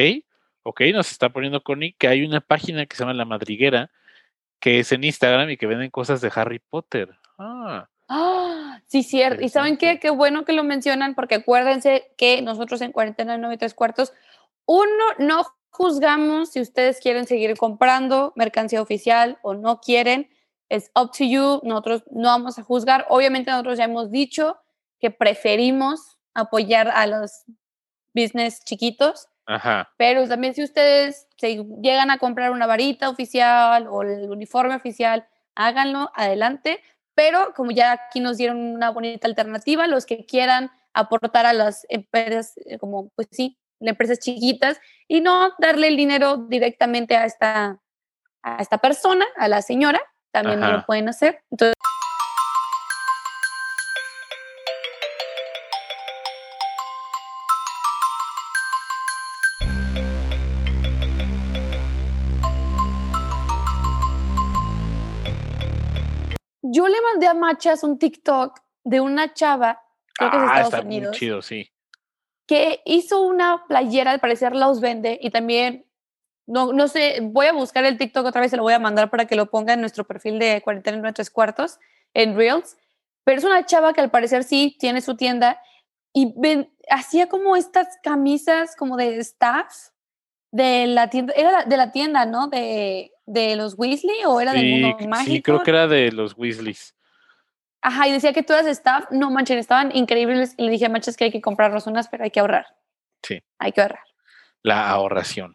[0.62, 3.90] Ok, nos está poniendo Connie que hay una página que se llama La Madriguera,
[4.60, 7.16] que es en Instagram y que venden cosas de Harry Potter.
[7.38, 9.40] Ah, Ah, sí, cierto.
[9.40, 10.00] ¿Y saben qué?
[10.00, 14.12] Qué bueno que lo mencionan, porque acuérdense que nosotros en Cuarentena de 93 cuartos,
[14.66, 20.28] uno, no juzgamos si ustedes quieren seguir comprando mercancía oficial o no quieren.
[20.68, 21.60] Es up to you.
[21.64, 23.06] Nosotros no vamos a juzgar.
[23.08, 24.56] Obviamente nosotros ya hemos dicho
[25.00, 27.44] que preferimos apoyar a los
[28.14, 29.88] business chiquitos, ajá.
[29.96, 35.26] pero también si ustedes se llegan a comprar una varita oficial o el uniforme oficial,
[35.54, 36.82] háganlo, adelante.
[37.14, 41.86] Pero como ya aquí nos dieron una bonita alternativa, los que quieran aportar a las
[41.88, 43.58] empresas, eh, como pues sí,
[43.88, 47.80] empresas chiquitas, y no darle el dinero directamente a esta,
[48.42, 50.00] a esta persona, a la señora,
[50.30, 50.72] también Ajá.
[50.76, 51.42] lo pueden hacer.
[51.50, 51.74] Entonces,
[66.62, 69.82] yo le mandé a Machas un TikTok de una chava,
[70.14, 71.70] creo que es de Ah, Estados está muy Unidos, chido, sí.
[72.50, 75.86] Que hizo una playera, al parecer los vende y también,
[76.48, 79.08] no, no sé, voy a buscar el TikTok otra vez, se lo voy a mandar
[79.08, 81.78] para que lo ponga en nuestro perfil de cuarentena en tres cuartos,
[82.12, 82.76] en Reels,
[83.22, 85.60] pero es una chava que al parecer sí tiene su tienda
[86.12, 89.72] y ven- hacía como estas camisas como de staff
[90.50, 92.48] de la tienda, era de la tienda, ¿no?
[92.48, 95.34] De, de los Weasley o era del Sí, mundo c- mágico.
[95.34, 96.96] sí, creo que era de los Weasleys.
[97.82, 100.54] Ajá, y decía que todas staff, no manchen, estaban increíbles.
[100.56, 102.66] Y le dije Manches que hay que comprarnos unas, pero hay que ahorrar.
[103.22, 103.42] Sí.
[103.58, 104.04] Hay que ahorrar.
[104.62, 105.54] La ahorración.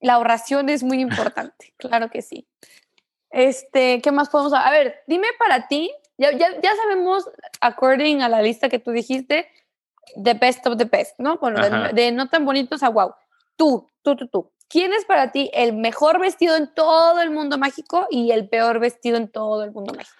[0.00, 2.46] La ahorración es muy importante, claro que sí.
[3.30, 7.28] Este, ¿qué más podemos A ver, dime para ti, ya, ya, ya sabemos,
[7.60, 9.50] according a la lista que tú dijiste,
[10.22, 11.38] the best of the best, ¿no?
[11.38, 11.60] Bueno,
[11.92, 13.14] de no tan bonitos a wow.
[13.56, 14.52] Tú, tú, tú, tú.
[14.68, 18.80] ¿Quién es para ti el mejor vestido en todo el mundo mágico y el peor
[18.80, 20.16] vestido en todo el mundo mágico?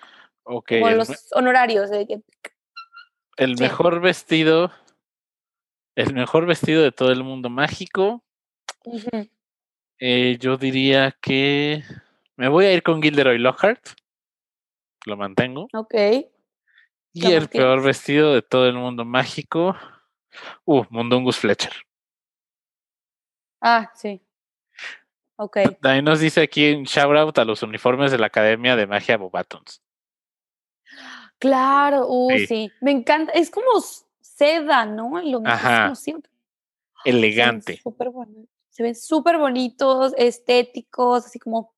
[0.48, 1.90] Ok, Como los honorarios.
[1.90, 2.22] de que-
[3.36, 3.62] el sí.
[3.62, 4.70] mejor vestido.
[5.96, 8.22] El mejor vestido de todo el mundo mágico.
[9.98, 11.82] Eh, yo diría que.
[12.36, 13.88] Me voy a ir con Gilderoy Lockhart.
[15.06, 15.68] Lo mantengo.
[15.72, 15.94] Ok.
[17.12, 19.74] Y el peor vestido de todo el mundo mágico.
[20.64, 21.72] Uh, Mundungus Fletcher.
[23.60, 24.20] Ah, sí.
[25.36, 25.58] Ok.
[25.80, 29.16] También nos dice aquí un shout out a los uniformes de la Academia de Magia
[29.16, 29.82] Bobatons.
[31.38, 32.46] Claro, uh, Sí.
[32.46, 32.72] sí.
[32.80, 33.32] Me encanta.
[33.32, 33.68] Es como
[34.20, 35.10] seda, ¿no?
[35.20, 35.84] Lo mismo, Ajá.
[35.84, 36.30] como siempre.
[37.04, 37.78] Ven Elegante.
[37.82, 41.74] súper boni- Se ven súper bonitos, estéticos, así como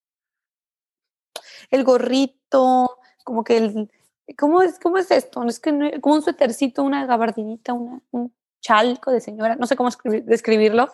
[1.71, 3.91] el gorrito, como que el,
[4.37, 5.43] ¿cómo es, cómo es esto?
[5.45, 9.77] Es que no- como un suétercito, una gabardinita, una, un chalco de señora, no sé
[9.77, 10.89] cómo escribir- describirlo.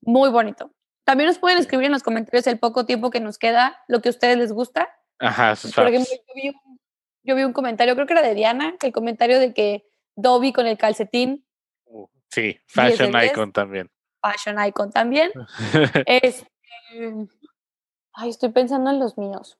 [0.00, 0.70] Muy bonito.
[1.04, 4.08] También nos pueden escribir en los comentarios el poco tiempo que nos queda, lo que
[4.08, 4.88] a ustedes les gusta.
[5.20, 6.80] Ajá, sus Por ejemplo, yo vi, un,
[7.24, 10.66] yo vi un comentario, creo que era de Diana, el comentario de que Dobby con
[10.66, 11.44] el calcetín,
[11.86, 13.32] Uh, Sí, 10 de Fashion 10.
[13.32, 13.90] Icon también.
[14.20, 15.32] Fashion Icon también.
[16.06, 16.48] Este,
[18.14, 19.58] ay, estoy pensando en los míos.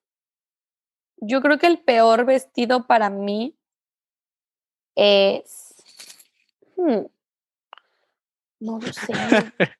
[1.17, 3.57] Yo creo que el peor vestido para mí
[4.95, 5.75] es.
[6.77, 7.07] hmm,
[8.61, 9.13] no lo sé.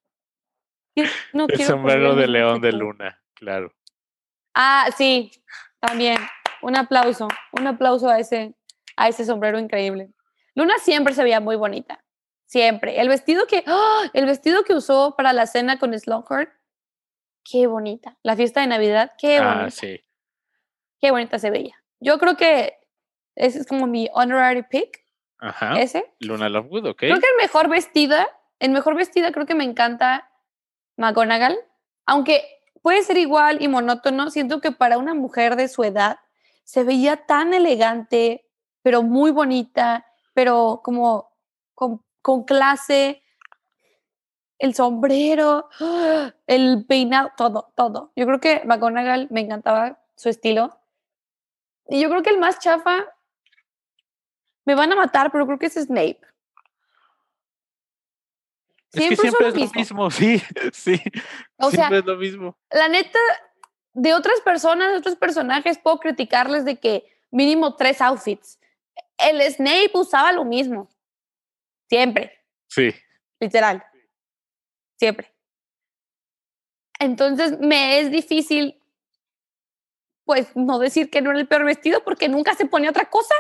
[1.33, 3.75] No El sombrero de león de luna, claro.
[4.55, 5.33] Ah, sí,
[5.81, 6.19] también.
[6.65, 8.55] Un aplauso, un aplauso a ese,
[8.97, 10.11] a ese sombrero increíble.
[10.55, 12.03] Luna siempre se veía muy bonita,
[12.47, 13.03] siempre.
[13.03, 14.05] El vestido que, ¡ah!
[14.15, 16.49] el vestido que usó para la cena con Slughorn,
[17.45, 18.17] qué bonita.
[18.23, 20.01] La fiesta de Navidad, qué ah, bonita, sí.
[21.03, 21.75] qué bonita se veía.
[22.01, 22.79] Yo creo que
[23.35, 25.05] ese es como mi honorary pick,
[25.41, 25.79] Ajá.
[25.79, 26.15] ese.
[26.21, 26.97] Luna Lovegood, ok.
[26.97, 28.27] Creo que el mejor vestida,
[28.59, 30.31] el mejor vestida creo que me encanta
[30.97, 31.59] McGonagall,
[32.07, 32.43] aunque
[32.81, 36.21] puede ser igual y monótono, siento que para una mujer de su edad
[36.65, 38.47] se veía tan elegante,
[38.83, 41.31] pero muy bonita, pero como
[41.75, 43.23] con, con clase,
[44.59, 45.69] el sombrero,
[46.47, 48.13] el peinado, todo, todo.
[48.17, 50.81] Yo creo que McGonagall me encantaba su estilo.
[51.89, 53.05] Y yo creo que el más chafa,
[54.65, 56.21] me van a matar, pero creo que es Snape.
[58.93, 60.43] es que siempre es lo mismo, sí,
[60.73, 61.03] sí.
[61.59, 62.57] O sea, siempre es lo mismo.
[62.71, 63.19] la neta,
[63.95, 68.59] de otras personas, de otros personajes, puedo criticarles de que mínimo tres outfits.
[69.17, 70.89] El Snape usaba lo mismo.
[71.89, 72.39] Siempre,
[72.69, 72.93] Sí.
[73.41, 73.85] literal.
[74.99, 75.33] Siempre.
[76.99, 78.81] Entonces me es difícil,
[80.25, 83.35] pues, no decir que no era el peor vestido porque nunca se ponía otra cosa.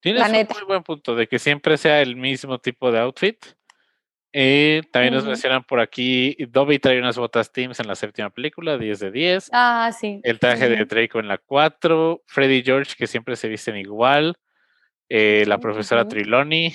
[0.00, 0.54] Tienes La un neta.
[0.54, 3.42] muy buen punto de que siempre sea el mismo tipo de outfit.
[4.36, 5.30] Eh, también nos Ujú.
[5.30, 9.48] mencionan por aquí, Dobby trae unas botas Teams en la séptima película, 10 de 10.
[9.52, 10.20] Ah, sí.
[10.24, 10.86] El traje de Ujú.
[10.86, 12.20] Draco en la 4.
[12.26, 14.36] Freddy y George, que siempre se visten igual.
[15.08, 16.08] eh, la profesora ujú.
[16.10, 16.74] Triloni.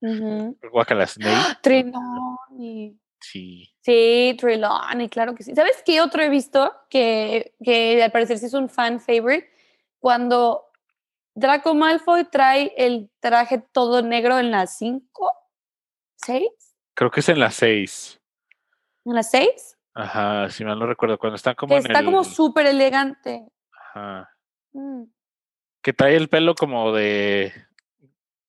[0.00, 0.56] Ujú.
[0.72, 1.58] Guacala Snape.
[1.62, 2.96] Trelawney.
[3.20, 3.68] Sí.
[3.82, 5.54] Sí, Trelawney, claro que sí.
[5.54, 9.50] ¿Sabes qué otro he visto que, que al parecer sí es un fan favorite?
[9.98, 10.64] Cuando
[11.34, 15.30] Draco Malfoy trae el traje todo negro en las 5,
[16.24, 16.48] 6,
[16.94, 18.20] Creo que es en la 6.
[19.06, 21.18] en las 6, Ajá, si mal no recuerdo.
[21.18, 22.06] Cuando están como que en está el.
[22.06, 23.46] como súper elegante.
[23.72, 24.30] Ajá.
[24.72, 25.04] Mm.
[25.82, 27.52] Que trae el pelo como de.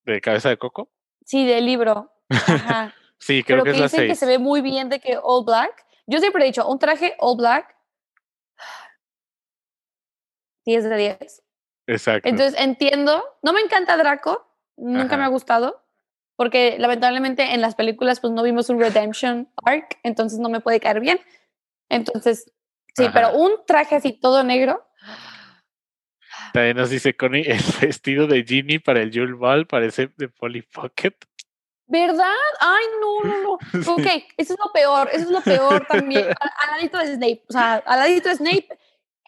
[0.06, 0.90] de cabeza de coco.
[1.26, 2.12] Sí, del libro.
[2.30, 2.94] Ajá.
[3.20, 4.20] Sí, creo Pero que que es la dicen que 6.
[4.20, 5.86] se ve muy bien de que all black.
[6.08, 7.74] Yo siempre he dicho, un traje all black,
[10.66, 11.44] 10 de 10.
[11.88, 12.28] Exacto.
[12.28, 14.46] Entonces entiendo, no me encanta Draco,
[14.76, 15.83] nunca me ha gustado,
[16.44, 20.82] porque lamentablemente en las películas pues no vimos un redemption arc, entonces no me puede
[20.82, 21.22] caer bien.
[21.88, 22.52] Entonces,
[22.94, 23.14] sí, Ajá.
[23.14, 24.86] pero un traje así todo negro,
[26.52, 30.64] También nos dice Connie, el vestido de Ginny para el Yule Ball parece de Polly
[30.64, 31.14] Pocket.
[31.88, 32.34] ¿verdad?
[32.60, 33.54] Ay, no, no, no.
[33.94, 36.26] Ok, eso es lo peor, eso es lo peor también.
[36.42, 38.68] Al, ladito de Snape, o sea, al ladito de Snape,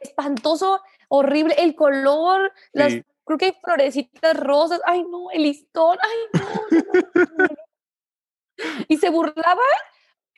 [0.01, 3.03] espantoso, horrible, el color, las, Sí.
[3.25, 7.47] Creo que hay florecitas rosas, ay no, el listón, ay no.
[8.87, 9.61] Y se burlaba,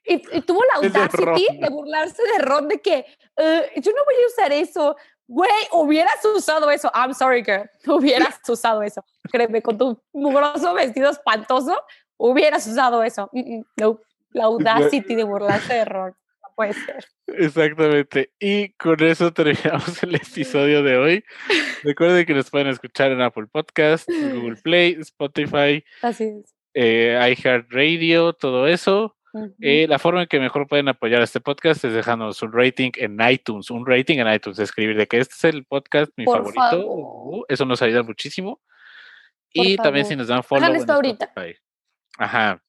[0.03, 4.15] y, y tuvo la audacity de burlarse de Ron, de que "Eh, yo no voy
[4.15, 4.95] a usar eso.
[5.27, 6.89] Güey, hubieras usado eso.
[6.95, 7.69] I'm sorry, girl.
[7.85, 9.03] Hubieras usado eso.
[9.29, 11.77] Créeme, con tu mugroso vestido espantoso,
[12.15, 13.29] hubieras usado eso.
[13.33, 13.99] Mm, mm, no.
[14.31, 16.15] La audacity de burlarse de Ron.
[16.57, 17.05] Puede ser.
[17.27, 18.31] Exactamente.
[18.39, 21.23] Y con eso terminamos el episodio de hoy.
[21.83, 26.53] Recuerden que nos pueden escuchar en Apple Podcast, Google Play, Spotify, Así es.
[26.73, 29.13] eh, iHeartRadio, todo eso.
[29.61, 33.17] Eh, la forma en que mejor pueden apoyar este podcast es dejándonos un rating en
[33.29, 36.59] iTunes, un rating en iTunes, escribir de que este es el podcast mi Por favorito.
[36.59, 37.45] favor.
[37.47, 38.59] eso nos ayuda muchísimo.
[39.53, 41.25] Por Y también si nos dan follow Hagan esto ahorita.
[41.25, 41.55] Spotify.
[42.17, 42.63] Ajá.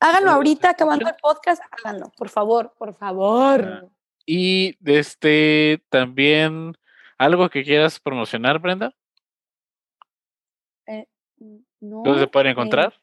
[0.00, 3.64] Háganlo ahorita, acabando el podcast, háganlo, por favor, por favor.
[3.64, 3.84] Ah.
[4.26, 6.76] Y este también
[7.16, 8.92] algo que quieras promocionar, Brenda,
[11.80, 12.94] No, ¿dónde se pueden eh, encontrar?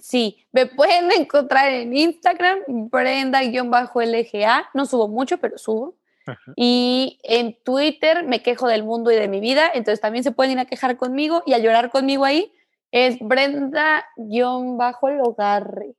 [0.00, 2.58] Sí, me pueden encontrar en Instagram,
[2.90, 4.70] Brenda-LGA.
[4.74, 5.96] No subo mucho, pero subo.
[6.26, 6.52] Ajá.
[6.56, 9.70] Y en Twitter me quejo del mundo y de mi vida.
[9.72, 12.52] Entonces también se pueden ir a quejar conmigo y a llorar conmigo ahí.
[12.90, 15.94] Es Brenda-Logarre,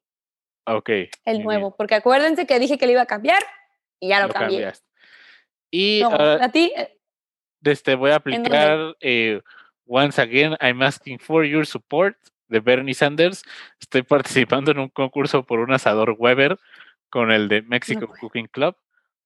[0.66, 0.90] Ok.
[0.90, 1.76] el bien, nuevo.
[1.76, 3.42] Porque acuérdense que dije que le iba a cambiar
[4.00, 4.58] y ya lo, lo cambié.
[4.58, 4.88] cambiaste.
[5.72, 6.98] Y No, ahora, a ti, eh,
[7.64, 9.42] Este, voy a aplicar eh,
[9.86, 12.18] Once Again, I'm asking for your support
[12.48, 13.44] de Bernie Sanders.
[13.80, 16.58] Estoy participando en un concurso por un asador Weber
[17.10, 18.76] con el de Mexico Cooking Club.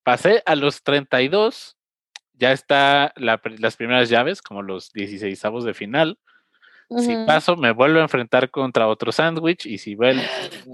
[0.03, 1.77] Pasé a los 32,
[2.33, 6.19] ya está las primeras llaves, como los 16 avos de final.
[6.99, 10.21] Si paso, me vuelvo a enfrentar contra otro sándwich y si vuelvo,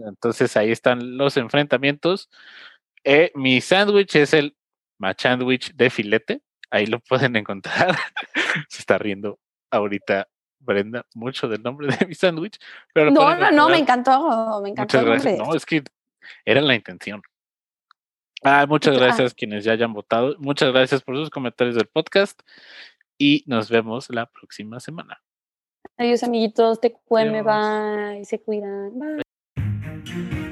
[0.07, 2.29] entonces ahí están los enfrentamientos.
[3.03, 4.55] Eh, mi sándwich es el
[4.97, 7.95] machándwich de filete, ahí lo pueden encontrar.
[8.69, 9.39] Se está riendo
[9.71, 10.27] ahorita
[10.59, 12.59] Brenda mucho del nombre de mi sándwich.
[12.93, 14.97] No, no, no, me encantó, me encantó.
[14.97, 15.37] Muchas gracias.
[15.39, 15.83] No, es que
[16.45, 17.21] era la intención.
[18.43, 20.35] Ah, muchas gracias quienes ya hayan votado.
[20.39, 22.41] Muchas gracias por sus comentarios del podcast
[23.17, 25.21] y nos vemos la próxima semana.
[25.99, 26.79] Adiós, amiguitos.
[26.79, 28.23] Te cuiden, bye.
[28.23, 28.97] Se cuidan.
[28.97, 30.48] Bye.